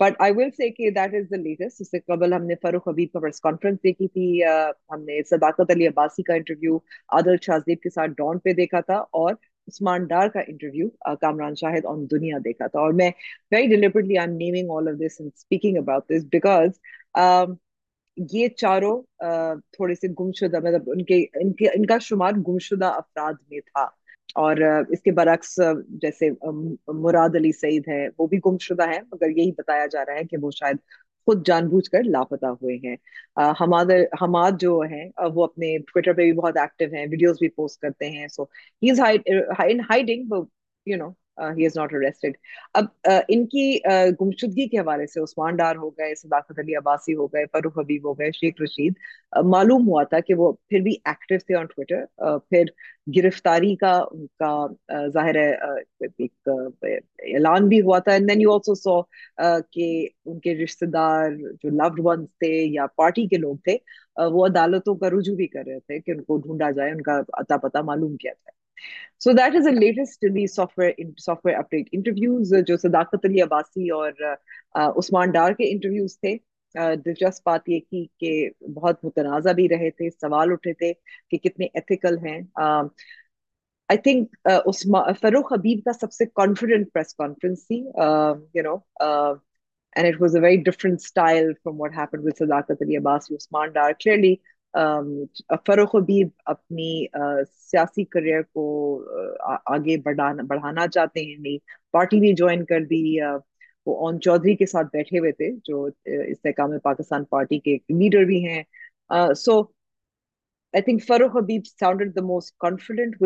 [0.00, 2.86] بٹ آئی ول سے کہ دیٹ از دا لیٹسٹ اس سے قبل ہم نے فاروق
[2.88, 6.76] حبیب کا پریس کانفرنس دیکھی تھی ہم نے صداقت علی عباسی کا انٹرویو
[7.18, 9.32] عادل شاہ کے ساتھ ڈان پہ دیکھا تھا اور
[9.68, 13.10] عثمان ڈار کا انٹرویو کامران شاہد آن دنیا دیکھا تھا اور میں
[13.52, 16.70] very deliberately I am naming all of this and speaking about this because
[18.32, 18.96] یہ چاروں
[19.76, 23.86] تھوڑے سے گمشدہ مطلب ان کے ان کے ان کا شمار گمشدہ افراد میں تھا
[24.34, 24.56] اور
[24.92, 25.58] اس کے برعکس
[26.02, 26.30] جیسے
[27.02, 30.24] مراد علی سعید ہے وہ بھی گم شدہ ہے مگر یہی بتایا جا رہا ہے
[30.30, 30.76] کہ وہ شاید
[31.26, 32.94] خود جان بوجھ کر لاپتا ہوئے ہیں
[33.60, 37.80] حماد حماد جو ہیں وہ اپنے ٹویٹر پہ بھی بہت ایکٹیو ہیں ویڈیوز بھی پوسٹ
[37.82, 38.44] کرتے ہیں so
[38.82, 40.10] he is
[40.90, 41.10] you know
[41.56, 42.36] he is not arrested
[42.78, 42.84] اب
[43.34, 43.64] ان کی
[44.20, 47.44] گمشدگی کے حوالے سے عثمان ڈار ہو گئے صداقت علی عباسی ہو گئے
[47.78, 48.94] حبیب ہو گئے شیخ رشید
[49.54, 52.04] معلوم ہوا تھا کہ وہ پھر بھی ایکٹیو تھے آن ٹویٹر
[52.50, 52.64] پھر
[53.16, 55.50] گرفتاری کا ان کا ظاہر ہے
[56.04, 59.00] ایک اعلان بھی ہوا تھا and then you also saw
[59.72, 59.86] کہ
[60.26, 61.30] ان کے رشتے دار
[61.62, 63.76] جو لوڈ ون تھے یا پارٹی کے لوگ تھے
[64.32, 67.20] وہ عدالتوں کا رجوع بھی کر رہے تھے کہ ان کو ڈھونڈا جائے ان کا
[67.40, 68.56] اتا پتہ معلوم کیا جائے
[69.24, 70.24] so that is a latest
[70.78, 71.08] software
[71.46, 74.12] software update interviews جو صداقت علی عباسی اور
[74.74, 76.36] عثمان ڈار کے انٹرویوز تھے
[77.04, 78.32] دلچسپ بات یہ کی کہ
[78.74, 80.92] بہت متنازع بھی رہے تھے سوال اٹھے تھے
[81.30, 84.34] کہ کتنے ایتھیکل ہیں آئی تھنک
[85.20, 88.76] فروخ حبیب کا سب سے کانفیڈنٹ پریس کانفرنس تھی you know
[89.08, 93.70] and it was a very different style from what happen with Sadaqat Ali Abbasi Usman
[93.80, 94.34] Dar clearly
[95.66, 95.94] Farrukh
[96.46, 96.90] اپنی
[97.70, 98.64] سیاسی کریئر کو
[99.74, 101.56] آگے بڑھانا چاہتے ہیں
[101.92, 103.02] پارٹی بھی جوائن کر دی
[103.86, 104.18] وہ اون
[104.58, 108.62] کے ساتھ بیٹھے ہوئے تھے جو استحکام پاکستان پارٹی کے لیڈر بھی ہیں
[109.44, 109.58] سو
[110.74, 113.16] آئی تھنک فروخ حبیب ساؤنڈنٹ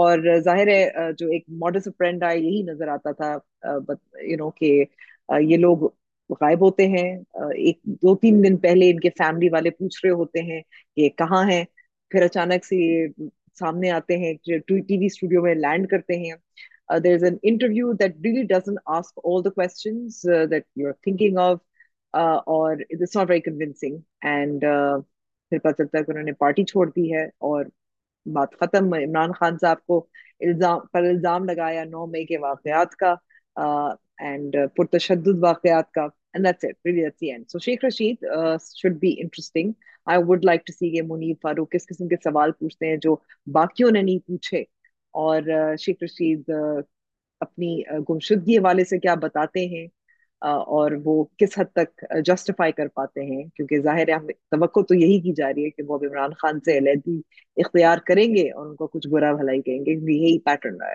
[0.00, 0.68] اور ظاہر
[1.18, 3.36] جو ایک آئے یہی نظر آتا تھا
[4.60, 4.72] کہ
[5.40, 5.88] یہ لوگ
[6.40, 10.42] غائب ہوتے ہیں ایک دو تین دن پہلے ان کے فیملی والے پوچھ رہے ہوتے
[10.52, 10.60] ہیں
[10.96, 11.64] کہ کہاں ہیں
[12.10, 13.06] پھر اچانک سے یہ
[13.58, 14.32] سامنے آتے ہیں
[14.66, 19.18] ٹی وی اسٹوڈیو میں لینڈ کرتے ہیں there is an interview that really doesn't ask
[19.32, 21.58] all the questions that you are thinking of
[22.54, 23.98] اور it's not very convincing
[24.30, 24.64] and
[25.50, 27.64] پھر پتہ چلتا ہے کہ انہوں نے پارٹی چھوڑ دی ہے اور
[28.34, 30.04] بات ختم عمران خان صاحب کو
[30.48, 33.14] الزام پر الزام لگایا نو مئی کے واقعات کا
[34.24, 38.16] اینڈ پرتشدد واقعات کا گم شدگی
[48.58, 49.86] حوالے سے کیا بتاتے ہیں
[50.42, 55.20] اور وہ کس حد تک جسٹیفائی کر پاتے ہیں کیونکہ ظاہر احمد توقع تو یہی
[55.20, 58.76] کی جا رہی ہے کہ وہ اب عمران خان سے اختیار کریں گے اور ان
[58.76, 60.94] کا کچھ برا بھلائی کریں گے یہی پیٹرن ہے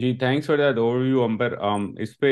[0.00, 1.52] جی thanks for that overview Amber
[2.00, 2.28] اس پہ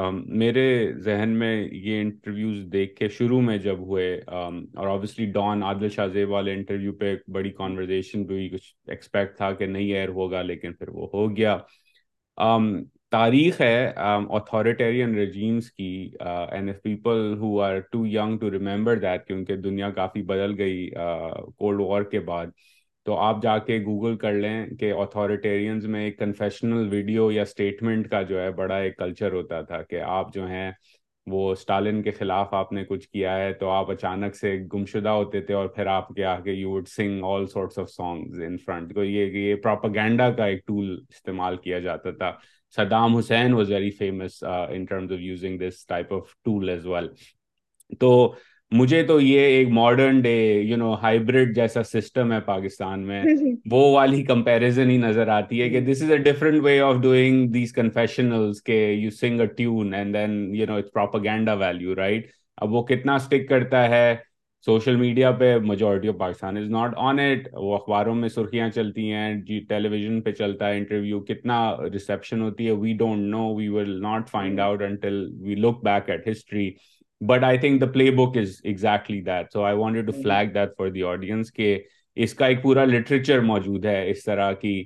[0.00, 0.64] um، میرے
[1.04, 5.88] ذہن میں یہ انٹرویوز دیکھ کے شروع میں جب ہوئے um، اور آبویسلی ڈان عادل
[5.96, 10.08] شاہ زیب والے انٹرویو پہ ایک بڑی کانورزیشن بھی کچھ ایکسپیکٹ تھا کہ نہیں ایئر
[10.20, 11.56] ہوگا لیکن پھر وہ ہو گیا
[12.48, 12.72] um،
[13.10, 15.92] تاریخ ہے اتھارٹیرین رجیمس کی
[16.52, 21.88] and people who are trying to remember that کیونکہ دنیا کافی بدل گئی کولڈ uh،
[21.88, 22.58] وار کے بعد
[23.10, 28.08] تو آپ جا کے گوگل کر لیں کہ اتھارٹیرینس میں ایک کنفیشنل ویڈیو یا اسٹیٹمنٹ
[28.10, 30.70] کا جو ہے بڑا ایک کلچر ہوتا تھا کہ آپ جو ہیں
[31.30, 35.40] وہ اسٹالن کے خلاف آپ نے کچھ کیا ہے تو آپ اچانک سے گمشدہ ہوتے
[35.46, 38.92] تھے اور پھر آپ کیا کہ you would sing all sorts of songs in front
[39.62, 42.30] propaganda کا ایک ٹول استعمال کیا جاتا تھا
[42.76, 47.08] Saddam Hussein very famous of using this type of tool as well
[48.00, 48.12] تو
[48.78, 50.32] مجھے تو یہ ایک ماڈرن ڈے
[50.64, 50.90] یو نو
[51.54, 53.22] جیسا سسٹم ہے پاکستان میں
[53.70, 57.46] وہ والی کمپیرزن ہی نظر آتی ہے کہ this is a different way of doing
[57.52, 57.72] these
[58.18, 60.32] you you sing a tune and then
[60.68, 62.28] no it's right
[62.62, 64.14] اب وہ کتنا اسٹک کرتا ہے
[64.64, 69.10] سوشل میڈیا پہ majority of Pakistan is not on it وہ اخباروں میں سرخیاں چلتی
[69.12, 71.60] ہیں جی ٹیلی ویژن پہ چلتا ہے انٹرویو کتنا
[71.92, 76.10] ریسپشن ہوتی ہے we don't know we will not find out until we look back
[76.10, 76.68] at history
[77.28, 79.20] but I think the playbook is exactly
[81.54, 81.78] کہ
[82.24, 83.42] اس کا ایک پورا لٹریچر
[83.84, 84.82] ہے اس طرح کی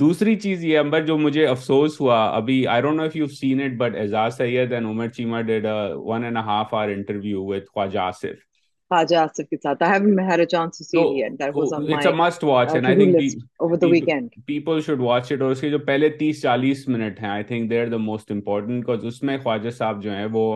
[0.00, 3.22] دوسری چیز یہ امبر جو مجھے افسوس ہوا ابھی half
[6.74, 8.36] with Khawaja Asif
[8.92, 9.80] Haja Asif ke saath.
[9.80, 11.38] I haven't had a chance to see so, it yet.
[11.38, 13.76] That was on it's my it's a must watch uh, and I think the, over
[13.76, 14.34] the people, weekend.
[14.46, 15.42] People should watch it.
[15.42, 19.72] Or the first 30-40 minutes, I think they're the most important because us mein Khwaja
[19.82, 20.46] saab jo hai, wo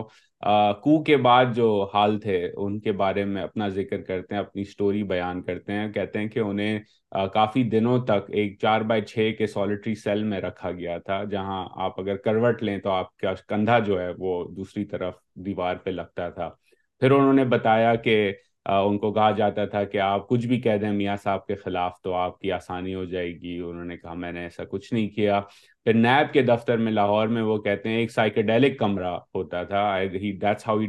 [0.81, 4.63] کو کے بعد جو حال تھے ان کے بارے میں اپنا ذکر کرتے ہیں اپنی
[4.65, 6.79] سٹوری بیان کرتے ہیں کہتے ہیں کہ انہیں
[7.33, 11.63] کافی دنوں تک ایک چار بائی چھ کے سولیٹری سیل میں رکھا گیا تھا جہاں
[11.85, 15.15] آپ اگر کروٹ لیں تو آپ کا کندھا جو ہے وہ دوسری طرف
[15.45, 16.49] دیوار پہ لگتا تھا
[16.99, 18.13] پھر انہوں نے بتایا کہ
[18.69, 21.99] ان کو کہا جاتا تھا کہ آپ کچھ بھی کہہ دیں میاں صاحب کے خلاف
[22.03, 25.07] تو آپ کی آسانی ہو جائے گی انہوں نے کہا میں نے ایسا کچھ نہیں
[25.15, 29.63] کیا پھر نیب کے دفتر میں لاہور میں وہ کہتے ہیں ایک سائیکیڈیلک کمرہ ہوتا
[29.71, 29.83] تھا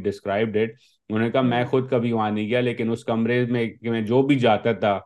[0.05, 0.68] ڈسکرائبڈ اٹ
[1.09, 4.23] انہوں نے کہا میں خود کبھی وہاں نہیں گیا لیکن اس کمرے میں میں جو
[4.27, 4.99] بھی جاتا تھا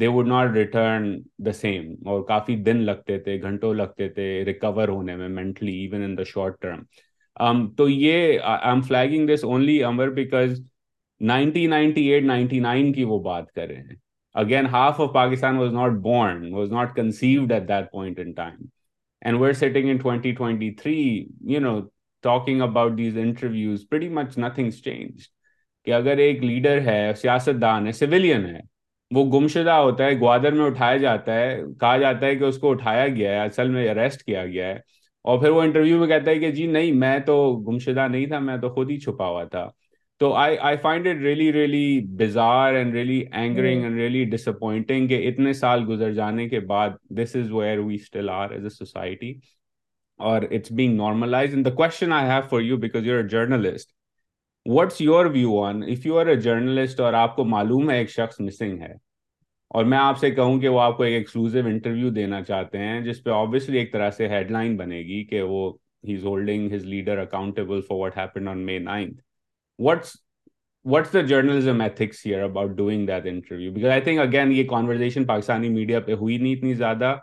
[0.00, 1.10] they would not return
[1.46, 6.02] the same اور کافی دن لگتے تھے گھنٹوں لگتے تھے ریکور ہونے میں mentally even
[6.04, 6.82] in the short term
[7.46, 10.60] Um, تو یہ I am flagging this only Amber because
[11.30, 13.96] ninety ninety eight ninety nine کی وہ بات کر رہے ہیں
[14.42, 18.56] again half of Pakistan was not born was not conceived at that point in time
[19.26, 20.96] and we're sitting in twenty twenty three
[21.52, 21.78] you know
[22.22, 25.22] talking about these interviews very much nothing change
[25.84, 28.60] کہ اگر ایک leader ہے سیاست دان ہے civilian ہے
[29.14, 32.70] وہ گمشدہ ہوتا ہے گوادر میں اٹھایا جاتا ہے کہا جاتا ہے کہ اس کو
[32.70, 34.76] اٹھایا گیا ہے اصل میں اریسٹ کیا گیا ہے
[35.24, 37.36] اور پھر وہ انٹرویو میں کہتا ہے کہ جی نہیں میں تو
[37.68, 39.66] گمشدہ نہیں تھا میں تو خود ہی چھپا ہوا تھا
[40.18, 41.80] تو I I find it really really
[42.20, 46.90] bizarre and really angering and really disappointing کہ اتنے سال گزر جانے کے بعد
[47.22, 49.32] this is where we still are as a society
[50.30, 53.92] اور it's being normalise and the question I have for you because you are journalist
[54.74, 58.10] what's your view on if you are a journalist اور آپ کو معلوم ہے ایک
[58.10, 58.92] شخص missing ہے
[59.76, 63.00] اور میں آپ سے کہوں کہ وہ آپ کو ایک ایکسکلوزیو انٹرویو دینا چاہتے ہیں
[63.04, 65.70] جس پہ آبویسلی ایک طرح سے ہیڈ لائن بنے گی کہ وہ
[66.08, 69.20] he is holding his leader accountable for what happen on May ninth
[69.84, 70.12] what's
[70.92, 75.24] what's the journalism ethics here about doing that interview because I think again یہ کانورزیشن
[75.26, 77.14] پاکستانی میڈیا پہ ہوئی نہیں اتنی زیادہ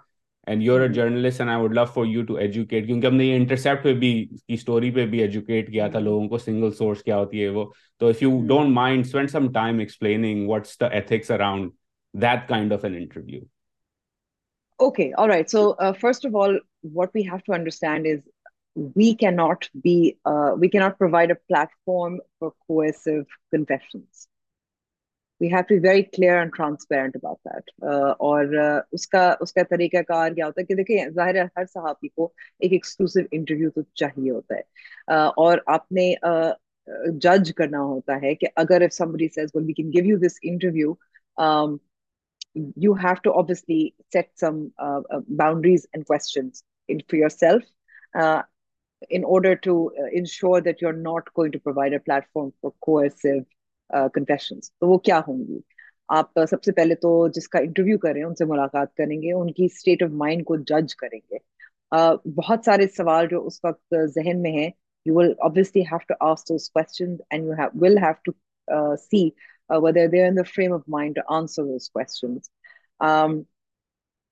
[0.47, 3.15] and you are a journalist and I would love for you to educate کیونکہ ہم
[3.15, 6.05] نے یہ انٹرسپٹ پہ بھی کی اسٹوری پہ بھی ایجوکیٹ کیا تھا hmm.
[6.08, 7.65] لوگوں کو سنگل سورس کیا ہوتی ہے وہ
[7.97, 11.71] تو if you don't mind spend some time explaining what's the ethics around
[12.21, 12.80] طریقہ
[17.43, 17.60] کار
[30.32, 31.15] کیا ہوتا
[34.58, 34.62] ہے
[35.45, 36.13] اور آپ نے
[37.21, 38.34] جج uh, کرنا ہوتا ہے
[42.55, 44.49] آپ سب سے
[56.71, 59.65] پہلے تو جس کا انٹرویو کر رہے ہیں ان سے ملاقات کریں گے ان کی
[59.65, 61.37] اسٹیٹ آف مائنڈ کو جج کریں گے
[62.41, 64.69] بہت سارے سوال جو اس وقت ذہن میں ہیں
[65.05, 65.49] you have
[68.25, 69.21] to those see
[69.69, 72.49] uh, whether they're in the frame of mind to answer those questions.
[73.12, 73.43] Um,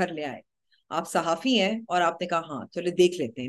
[0.02, 0.34] ہے
[1.12, 3.46] صحافی ہیں اور آپ نے کہا ہاں چلے دیکھ لیتے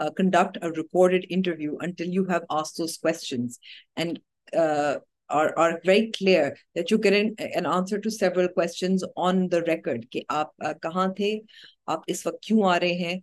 [0.00, 0.68] آپ کہاں
[11.16, 11.36] تھے
[11.86, 13.18] آپ اس وقت کیوں آ رہے ہیں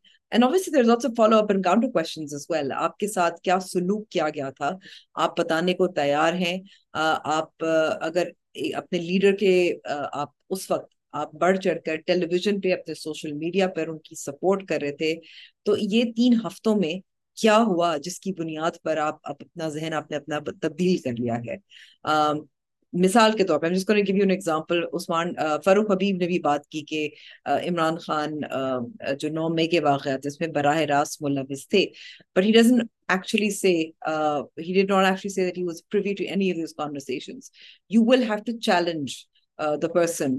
[5.14, 6.58] آپ بتانے کو تیار ہیں
[6.94, 8.30] آپ اگر
[8.78, 9.54] اپنے لیڈر کے
[9.90, 13.98] آپ اس وقت آپ بڑھ چڑھ کر ٹیلی ویژن پہ اپنے سوشل میڈیا پر ان
[14.04, 15.14] کی سپورٹ کر رہے تھے
[15.66, 16.94] تو یہ تین ہفتوں میں
[17.42, 21.38] کیا ہوا جس کی بنیاد پر آپ اپنا ذہن آپ نے اپنا تبدیل کر لیا
[21.48, 21.56] ہے
[23.04, 25.32] مثال کے طور پہ جس کو give you an example Usman
[25.66, 27.08] Farooq Habib نے بھی بات کی کہ
[27.50, 28.34] عمران خان
[29.20, 31.86] جو نو مئی کے واقعات اس میں براہ راست ملوث تھے
[32.36, 32.80] but he doesn't
[33.14, 33.72] actually say
[34.10, 37.50] uh, he did not actually say that he was privy to any of those conversations
[37.96, 39.16] you will have to challenge
[39.82, 40.34] the person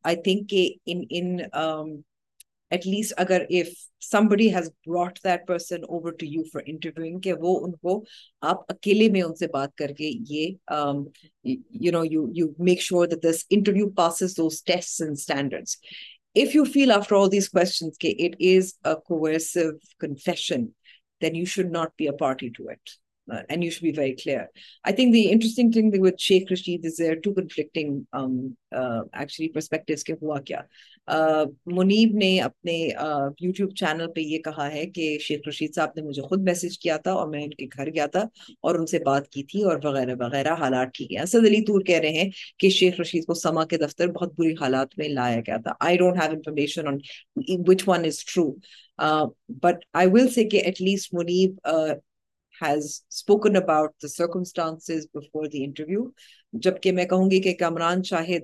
[0.09, 0.53] I think
[2.73, 3.67] at least اگر if
[4.27, 7.93] somebody has brought that person over to you for interviewing کہ وہ ان کو
[8.51, 10.73] آپ اکیلے میں ان سے بات کر کے یہ
[11.83, 15.77] you know you you make sure that this interview passes those test and standards
[16.43, 19.69] if you feel after all these questions کہ it is a coerced
[20.07, 20.65] confession
[21.21, 24.71] then you should not be a party to it یہ کہا
[34.71, 35.99] ہے کہ شیخ رشید صاحب
[37.31, 38.25] نے گھر گیا تھا
[38.61, 41.81] اور ان سے بات کی تھی اور وغیرہ وغیرہ حالات کی گئے اسد علی طور
[41.87, 45.41] کہہ رہے ہیں کہ شیخ رشید کو سما کے دفتر بہت بری حالات میں لایا
[45.47, 45.73] گیا تھا
[52.59, 56.09] has spoken about the circumstances before the interview
[56.65, 58.43] جبکہ میں کہوں گی کہ کامران شاہد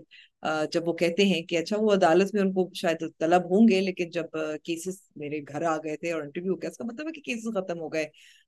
[0.74, 3.82] جب وہ کہتے ہیں کہ اچھا وہ عدالت میں ان کو شاید طلب ہوں گے
[3.82, 7.12] لیکن جب کیسز میرے گھر آ گئے تھے اور انٹرویو کیا اس کا مطلب ہے
[7.12, 8.06] کہ کیسز ختم ہو گئے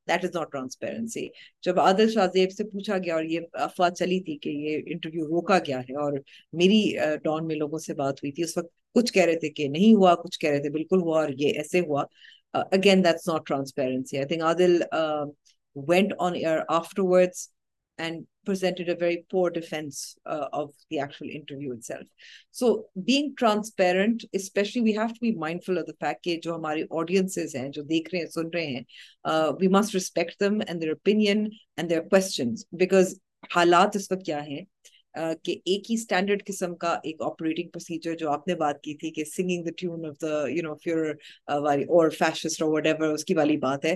[0.10, 1.28] دیٹ از ناٹ ٹرانسپیرنسی
[1.66, 5.26] جب عادل شاہ زیب سے پوچھا گیا اور یہ افواہ چلی تھی کہ یہ انٹرویو
[5.28, 6.18] روکا گیا ہے اور
[6.64, 6.82] میری
[7.24, 9.94] ڈان میں لوگوں سے بات ہوئی تھی اس وقت کچھ کہہ رہے تھے کہ نہیں
[9.96, 12.04] ہوا کچھ کہہ رہے تھے بالکل ہوا اور یہ ایسے ہوا
[12.72, 14.82] again that's not transparency I think Adil
[15.74, 17.50] went on air afterwards
[17.98, 22.02] and presented a very poor defense uh, of the actual interview itself.
[22.50, 27.54] So being transparent, especially we have to be mindful of the package of our audiences
[27.54, 28.86] and jo dekh rahe, sun rahe,
[29.24, 33.20] uh, we must respect them and their opinion and their questions because
[33.54, 34.64] halat is kya hai?
[35.44, 39.10] کہ ایک ہی standard قسم کا ایک operating procedure جو آپ نے بات کی تھی
[39.14, 41.04] کہ singing the tune of the you know fever
[41.66, 43.96] والی اور فیشسٹ اور وٹ ایور اس کی والی بات ہے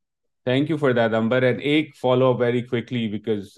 [0.45, 3.49] thank you for that Amber and ایک follow up very quickly because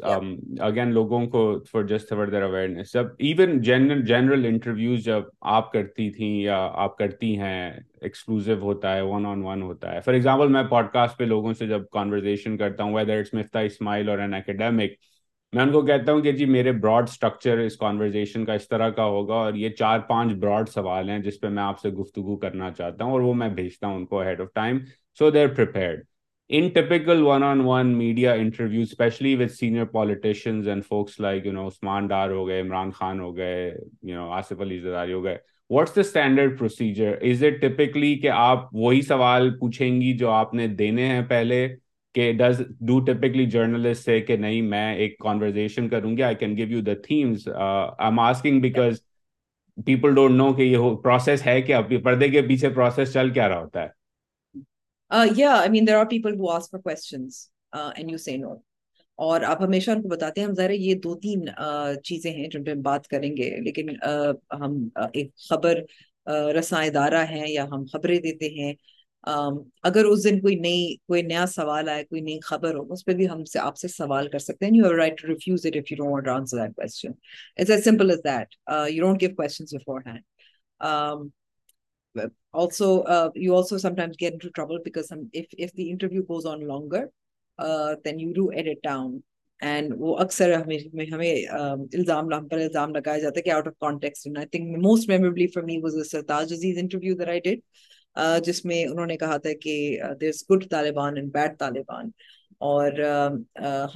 [0.62, 5.72] again لوگوں کو for just for their awareness جب ایون جنرل جنرل انٹرویوز جب آپ
[5.74, 7.62] کرتی تھیں یا آپ کرتی ہیں
[8.02, 11.54] ایکسکلوزو ہوتا ہے ون آن ون ہوتا ہے فار ایگزامپل میں پوڈ کاسٹ پہ لوگوں
[11.60, 14.98] سے جب کانورزیشن کرتا ہوں ویدر اٹس مفتا اسمائل اور این اکیڈیمک
[15.56, 18.90] میں ان کو کہتا ہوں کہ جی میرے براڈ اسٹرکچر اس کانورزیشن کا اس طرح
[19.00, 22.36] کا ہوگا اور یہ چار پانچ براڈ سوال ہیں جس پہ میں آپ سے گفتگو
[22.46, 24.80] کرنا چاہتا ہوں اور وہ میں بھیجتا ہوں ان کو head of time
[25.20, 26.04] so they are prepared
[26.56, 33.20] in typical one on one media interview senior politicians لائکان Dar ہو گئے عمران خان
[33.20, 33.72] ہو گئے
[34.38, 35.38] آصف الزاری ہو گئے
[35.74, 40.68] what's the standard procedure is اٹکلی کہ آپ وہی سوال پوچھیں گی جو آپ نے
[40.84, 41.68] دینے ہیں پہلے
[42.16, 46.58] کہ ڈز ڈو ٹپکلی جرنلسٹ سے کہ نہیں میں ایک کانورزیشن کروں گی I can
[46.58, 49.02] give you the thematic because
[49.86, 53.48] people don't know کہ یہ پروسیس ہے کہ ابھی پردے کے پیچھے پروسیس چل کیا
[53.50, 54.02] رہتا ہے
[55.14, 58.38] Uh, yeah, I mean, there are people who ask for questions uh, and you say
[58.46, 58.62] no.
[59.24, 61.44] اور آپ ہمیشہ ان کو بتاتے ہیں ہم ذرا یہ دو تین
[62.06, 63.90] چیزیں ہیں جن پہ ہم بات کریں گے لیکن
[64.62, 64.78] ہم
[65.20, 65.80] ایک خبر
[66.58, 68.72] رسائے ادارہ ہیں یا ہم خبریں دیتے ہیں
[69.90, 73.14] اگر اس دن کوئی نئی کوئی نیا سوال آئے کوئی نئی خبر ہو اس پہ
[73.20, 75.92] بھی ہم سے آپ سے سوال کر سکتے ہیں you are right refuse it if
[75.92, 77.12] you don't answer that question
[77.58, 78.56] it's as simple as that
[78.94, 79.74] you don't give questions
[80.08, 81.30] beforehand
[82.54, 84.26] جس میں
[98.88, 102.10] انہوں نے کہا تھا کہ there good Taliban bad Taliban
[102.66, 102.92] اور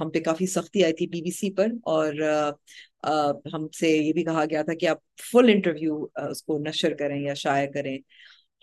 [0.00, 2.12] ہم پہ کافی سختی آئی تھی بی بی سی پر اور
[3.52, 4.98] ہم سے یہ بھی کہا گیا تھا کہ آپ
[5.30, 7.96] فل انٹرویو اس کو نشر کریں یا شائع کریں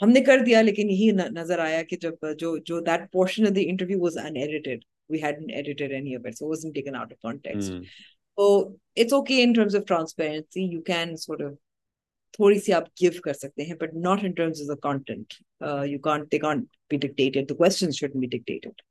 [0.01, 3.55] ہم نے کر دیا لیکن یہی نظر آیا کہ جب جو جو that portion of
[3.55, 7.11] the interview was unedited we had unedited any of it so was in taken out
[7.11, 7.69] of context
[8.39, 8.47] so
[9.01, 11.53] it's okay in terms of transparency you can sort of
[12.37, 15.33] تھوڑی سی آپ give کر سکتے ہیں but not in terms of the content
[15.89, 18.81] you can't they can't be dictated the questions shouldn't be dictated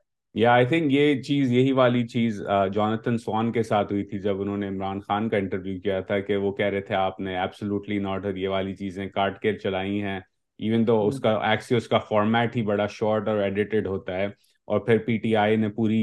[0.41, 2.41] یا I think یہ چیز یہی والی چیز
[2.75, 6.19] جانتن سوان کے ساتھ ہوئی تھی جب انہوں نے عمران خان کا انٹرویو کیا تھا
[6.31, 10.03] کہ وہ کہہ رہے تھے آپ نے ایبسولوٹلی ناٹ یہ والی چیزیں کاٹ کے چلائی
[10.03, 10.19] ہیں
[10.59, 14.27] ایون تو اس کا ایکسیوس کا فارمیٹ ہی بڑا شارٹ اور ایڈیٹڈ ہوتا ہے
[14.73, 16.03] اور پھر پی ٹی آئی نے پوری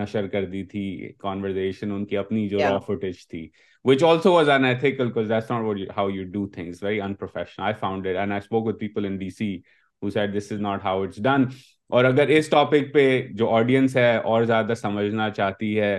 [0.00, 3.48] نشر کر دی تھی کانورزیشن ان کی اپنی جو را فوٹیج تھی
[3.84, 8.06] which also was unethical because that's not how you do things very unprofessional I found
[8.06, 9.54] it and I spoke with people in D C
[10.02, 11.44] who said this is not how it's done
[11.96, 13.04] اور اگر اس topic پہ
[13.36, 15.98] جو audience ہے اور زیادہ سمجھنا چاہتی ہے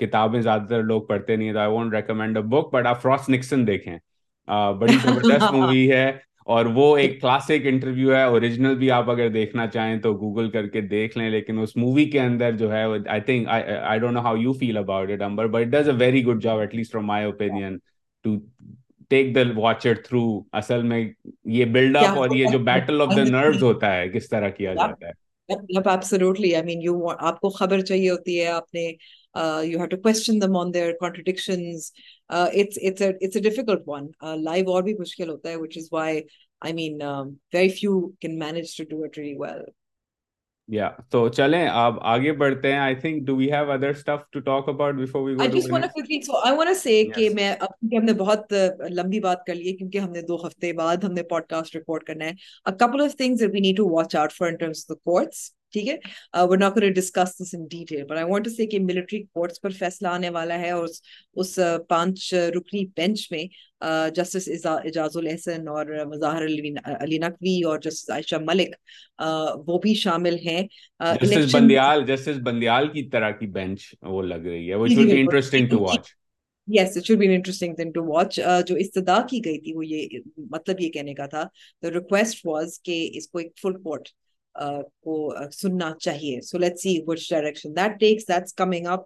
[0.00, 3.28] کتابیں زیادہ تر لوگ پڑھتے نہیں تو I won't recommend a book but آپ فراس
[3.30, 3.96] نکسن دیکھیں
[4.78, 6.10] بڑی زبردست مووی ہے
[6.52, 10.66] اور وہ ایک کلاسک انٹرویو ہے اوریجنل بھی آپ اگر دیکھنا چاہیں تو گوگل کر
[10.72, 14.20] کے دیکھ لیں لیکن اس مووی کے اندر جو ہے I think I don't know
[14.24, 17.06] how you feel about it Amber but does a very good job at least from
[17.06, 17.76] my opinion
[18.22, 18.34] to
[19.10, 20.24] take the watch it through
[20.60, 21.02] اصل میں
[21.54, 24.74] یہ بلڈ اپ اور یہ جو بیٹل آف دا نروز ہوتا ہے کس طرح کیا
[24.74, 25.22] جاتا ہے
[25.54, 28.90] مطلب ابسولوٹلی آئی مین یو آپ کو خبر چاہیے ہوتی ہے آپ نے
[29.34, 30.62] دو ہفتے
[50.72, 53.22] بعد ہم نے پوڈکاسٹ ریکارڈ کرنا ہے
[55.74, 59.22] ٹھیک ہے we're not discuss this in detail but I want to say کہ ملٹری
[59.22, 63.44] کورٹس پر فیصلہ آنے والا ہے اور اس uh, پانچ uh, رکنی بینچ میں
[64.16, 66.44] جسٹس اعجاز الحسن اور مظاہر
[67.00, 68.74] علی نقوی اور جسٹس عائشہ ملک
[69.66, 70.62] وہ بھی شامل ہیں
[71.22, 75.20] جسٹس بندیال جسٹس بندیال کی طرح کی بینچ وہ لگ رہی ہے وہ should be
[75.20, 76.10] interesting to watch
[76.78, 80.18] yes it should be interesting thing to watch جو استدا کی گئی تھی وہ یہ
[80.56, 81.46] مطلب یہ کہنے کا تھا
[82.00, 84.08] ریکویسٹ واز کہ اس کو ایک فل کورٹ
[85.00, 89.02] کو سننا چاہیے so let's see which direction that takes that's coming up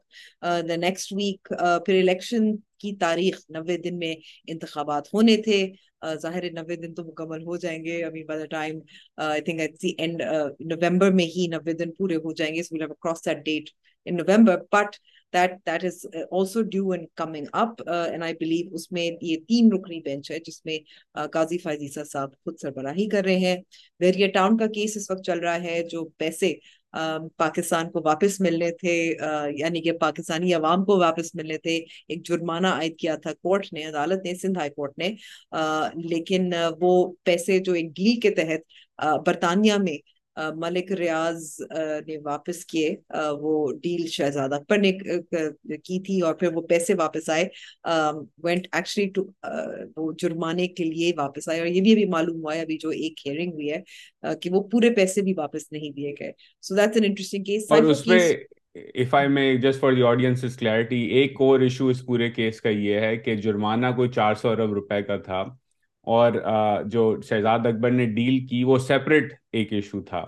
[0.69, 1.49] the next week
[1.87, 4.15] پھر الیکشن کی تاریخ نوے دن میں
[4.53, 5.67] انتخابات ہونے تھے
[6.23, 8.79] ظاہر ہے نوے دن تو مکمل ہو جائیں گے ابھی by the time
[9.31, 10.23] I think at the end
[10.73, 13.71] November میں ہی نوے دن پورے ہو جائیں گے so we'll have cross that date
[14.07, 14.97] in November but
[15.37, 16.29] Pakistan
[27.91, 28.97] کو واپس ملنے تھے
[29.57, 31.77] یعنی کہ پاکستانی عوام کو واپس ملنے تھے
[32.09, 35.11] ایک جرمانہ عائد کیا تھا کورٹ نے عدالت نے سندھ ہائی کورٹ نے
[36.15, 36.51] لیکن
[36.81, 39.97] وہ پیسے جو ایک ڈیل کے تحت برطانیہ میں
[40.57, 41.47] ملک ریاض
[42.07, 42.95] نے واپس کیے
[43.41, 44.93] وہ ڈیل شہزادہ پر نے
[45.85, 47.47] کی تھی اور پھر وہ پیسے واپس آئے
[48.45, 49.11] وینٹ ایکچولی
[49.97, 52.89] وہ جرمانے کے لیے واپس آئے اور یہ بھی ابھی معلوم ہوا ہے ابھی جو
[52.91, 56.31] ایک ہیئرنگ ہوئی ہے کہ وہ پورے پیسے بھی واپس نہیں دیے گئے
[56.69, 58.21] so that's an interesting case اور اس میں
[59.03, 62.69] if I may, just for the audience's clarity, ایک اور ایشو اس پورے کیس کا
[62.69, 65.43] یہ ہے کہ جرمانہ کوئی چار سو ارب روپے کا تھا
[66.15, 66.33] اور
[66.93, 70.25] جو شہزاد اکبر نے ڈیل کی وہ سیپریٹ ایک ایشو تھا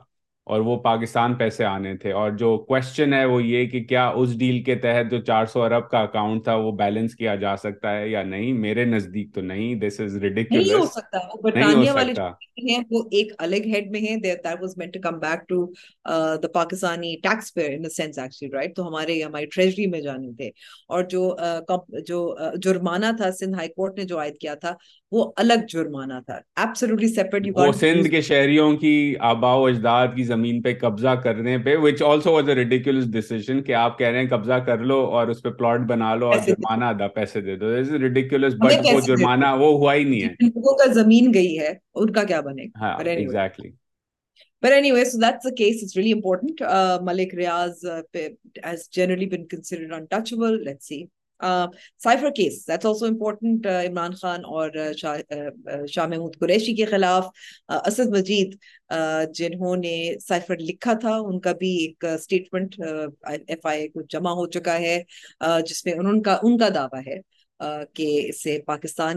[0.50, 4.30] اور وہ پاکستان پیسے آنے تھے اور جو کوشچن ہے وہ یہ کہ کیا اس
[4.38, 7.96] ڈیل کے تحت جو چار سو ارب کا اکاؤنٹ تھا وہ بیلنس کیا جا سکتا
[7.98, 10.86] ہے یا نہیں میرے نزدیک تو نہیں uh,
[18.86, 20.48] ہمارے ہماری ٹریجری میں جانے تھے
[20.96, 24.74] اور جو uh, uh, جرمانہ تھا سندھ ہائی کورٹ نے جو عائد کیا تھا
[25.12, 26.72] وہ الگ جرمانہ تھا
[27.80, 32.54] سندھ کے شہریوں کی کی اجداد زمین پہ قبضہ کرنے پہ which also was a
[32.54, 36.14] ridiculous decision کہ آپ کہہ رہے ہیں قبضہ کر لو اور اس پہ پلاٹ بنا
[36.20, 37.72] لو اور جرمانہ ادا پیسے دے دو
[38.06, 41.72] ریڈیکولس بٹ وہ جرمانہ وہ ہوا ہی نہیں ہے لوگوں کا زمین گئی ہے
[42.02, 43.70] ان کا کیا بنے گا ہاں exactly
[44.64, 45.78] But anyway, so that's the case.
[45.84, 46.58] It's really important.
[46.78, 48.24] Uh, Malik Riaz uh,
[48.64, 50.58] has generally been considered untouchable.
[50.66, 50.98] Let's see.
[51.42, 54.70] Cipher case that's also important Imran Khan اور
[55.00, 57.26] شاہ محمود قریشی کے خلاف
[57.84, 58.56] اسد uh, مجید
[58.94, 59.94] uh, جنہوں نے
[60.26, 62.74] سائفر لکھا تھا ان کا بھی ایک اسٹیٹمنٹ
[63.24, 64.98] ایف آئی اے کو جمع ہو چکا ہے
[65.44, 67.20] uh, جس میں ان کا ان کا دعویٰ ہے
[67.60, 68.00] لاسٹ
[68.48, 69.16] uh,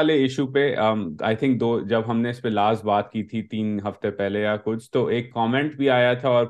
[2.84, 6.46] بات کی تھی تین ہفتے پہلے یا کچھ تو ایک کامنٹ بھی آیا تھا اور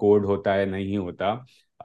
[0.00, 1.34] کوڈ ہوتا ہے نہیں ہوتا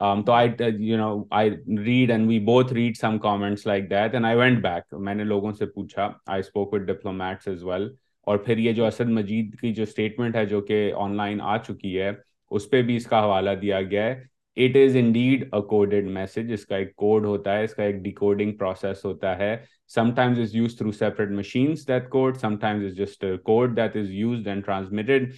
[0.02, 4.14] um, تو I I you know read and we both read some comments like that
[4.14, 7.88] and I went back میں نے لوگوں سے پوچھا I spoke with diplomats as well
[8.28, 11.56] اور پھر یہ جو اسد مجید کی جو اسٹیٹمنٹ ہے جو کہ آن لائن آ
[11.68, 12.10] چکی ہے
[12.50, 14.18] اس پہ بھی اس کا حوالہ دیا گیا ہے
[14.64, 17.96] it is indeed a coded message اس کا ایک کوڈ ہوتا ہے اس کا ایک
[18.04, 19.56] ڈیکوڈنگ پروسیس ہوتا ہے
[20.14, 24.48] sometimes is used through separate machines that code sometimes is just code that is used
[24.48, 25.30] and transmitted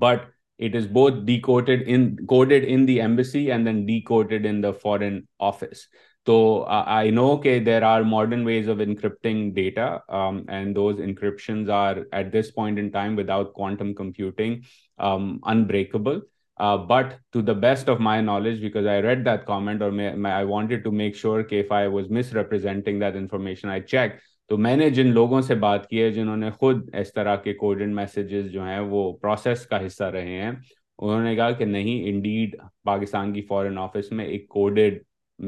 [0.00, 5.88] but It is both coded in the embassy and then decoded in the foreign office.
[6.26, 10.96] So uh, I know, okay, there are modern ways of encrypting data, um, and those
[10.96, 14.64] encryptions are at this point in time without quantum computing
[14.98, 16.22] um, unbreakable.
[16.58, 20.42] Uh, but to the best of my knowledge, because I read that comment, or I
[20.42, 24.22] wanted to make sure, okay, if I was misrepresenting that information, I checked.
[24.48, 27.52] تو میں نے جن لوگوں سے بات کی ہے جنہوں نے خود اس طرح کے
[27.62, 32.08] کوڈڈ میسیجز جو ہیں وہ پروسیس کا حصہ رہے ہیں انہوں نے کہا کہ نہیں
[32.10, 34.98] انڈیڈ پاکستان کی فورن آفس میں ایک کوڈڈ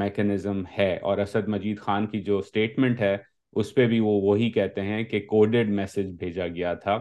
[0.02, 3.16] میکنزم ہے اور اسد مجید خان کی جو سٹیٹمنٹ ہے
[3.60, 6.94] اس پہ بھی وہ وہی کہتے ہیں کہ کوڈڈ میسیج بھیجا گیا تھا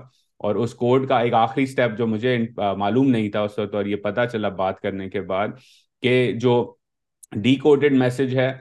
[0.47, 2.37] اور اس کوڈ کا ایک آخری سٹیپ جو مجھے
[2.77, 5.59] معلوم نہیں تھا اس وقت اور یہ پتہ چلا بات کرنے کے بعد
[6.01, 6.55] کہ جو
[7.41, 8.51] ڈی کوڈڈ میسیج ہے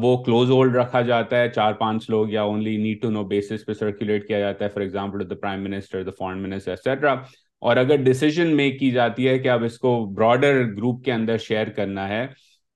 [0.00, 3.64] وہ کلوز ہولڈ رکھا جاتا ہے چار پانچ لوگ یا only need to know basis
[3.66, 7.14] پہ سرکولیٹ کیا جاتا ہے for example the prime minister the foreign minister etcetera
[7.68, 11.38] اور اگر ڈیسیزن میک کی جاتی ہے کہ اب اس کو براڈر گروپ کے اندر
[11.46, 12.26] شیئر کرنا ہے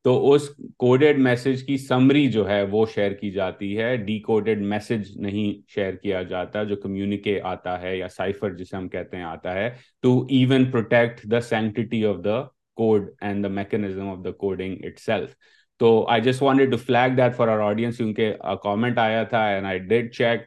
[0.05, 4.62] تو اس کوڈیڈ میسج کی سمری جو ہے وہ شیئر کی جاتی ہے ڈی کوڈیڈ
[4.72, 9.24] میسج نہیں شیئر کیا جاتا جو کمیونیکے آتا ہے یا سائفر جسے ہم کہتے ہیں
[9.24, 9.68] آتا ہے
[10.03, 12.40] to even protect the sanctity of the
[12.76, 15.34] code and the mechanism of the coding itself
[15.79, 19.66] تو I just wanted to flag that for our audience کیونکہ کامنٹ آیا تھا and
[19.66, 20.41] I did check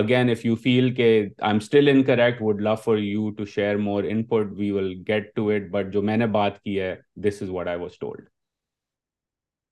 [0.00, 3.76] again if you feel کہ I am still incorrect would love for you to share
[3.86, 6.94] more input we will get to it but جو میں نے بات کی ہے
[7.28, 8.24] دس is what I was told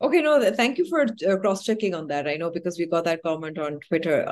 [0.04, 3.22] okay no thank you for cross checking on that I know because we got that
[3.22, 4.24] comment on Twitter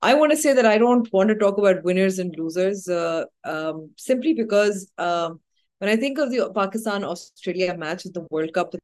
[0.00, 5.88] I want say that I don't want talk about winners and losers simply because when
[5.88, 8.76] I think of the Pakistan Australia match the world cup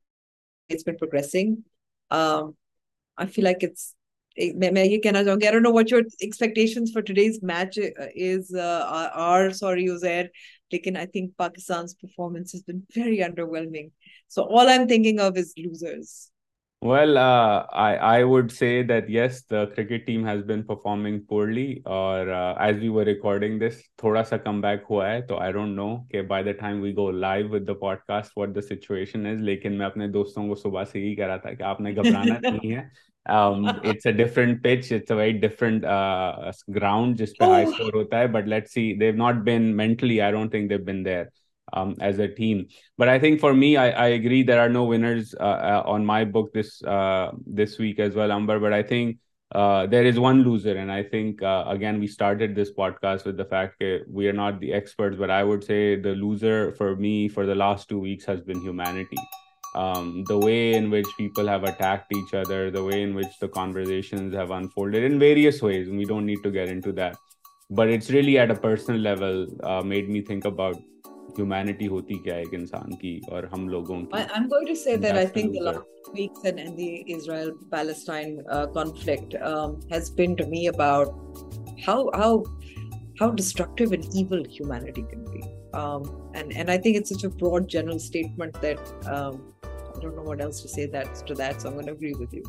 [0.71, 1.55] میں
[4.85, 6.95] یہ کہنا چاہوں گیسپیکٹنس
[7.53, 7.77] match
[10.73, 10.97] لیکن
[16.85, 20.09] well I would see that yes cricket
[21.29, 26.53] پورلیڈنگ this تھوڑا سا come back ہوا ہے تو آئی ڈونٹ نو کہ by the
[26.61, 28.39] time we go live وا پوڈکسٹ
[28.73, 32.37] سچویشن لیکن میں اپنے دوستوں کو صبح سے یہی کرا تھا کہ آپ نے گھبرانا
[32.49, 32.83] نہیں ہے
[36.75, 37.33] گراؤنڈ جس
[38.11, 40.33] پہ but let's see they not been مینٹلیئر
[41.73, 42.69] Um, as a team.
[42.97, 46.25] But I think for me, I agree there are no winners uh, uh, on my
[46.25, 46.51] book
[46.87, 48.61] uh, this week as well, Amber.
[48.61, 49.17] But I think
[49.53, 50.77] there is one loser.
[50.77, 54.61] And I think, again, we started this podcast with the fact that we are not
[54.61, 58.25] the experts, but I would say the loser for me for the last 2 weeks
[58.27, 59.19] has been humanity.
[59.75, 63.49] Um, the way in which people have attacked each other, the way in which the
[63.49, 67.17] conversations have unfolded in various ways, and we don't need to get into that.
[67.69, 69.49] But it's really at a personal level
[69.93, 70.77] made me think about
[71.39, 74.97] humanity ہوتی کیا ہے ایک انسان کی اور ہم لوگوں کی I'm going to say
[75.05, 80.11] that I think the last weeks and, and the Israel Palestine uh, conflict um, has
[80.21, 81.43] been to me about
[81.89, 82.31] how how
[83.23, 85.43] how destructive and evil humanity can be
[85.83, 86.09] um,
[86.41, 90.27] and and I think it's such a broad general statement that um, I don't know
[90.31, 92.45] what else to say that to that so I'm going to agree with you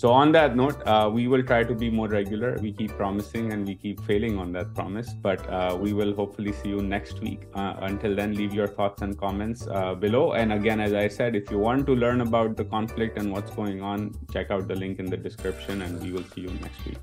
[0.00, 2.56] So on that note, uh, we will try to be more regular.
[2.58, 6.54] We keep promising and we keep failing on that promise, but uh, we will hopefully
[6.54, 7.42] see you next week.
[7.54, 9.66] Uh, until then, leave your thoughts and comments
[10.00, 10.32] below.
[10.32, 13.50] And again, as I said, if you want to learn about the conflict and what's
[13.50, 16.82] going on, check out the link in the description, and we will see you next
[16.86, 16.98] week.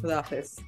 [0.00, 0.64] Good afternoon.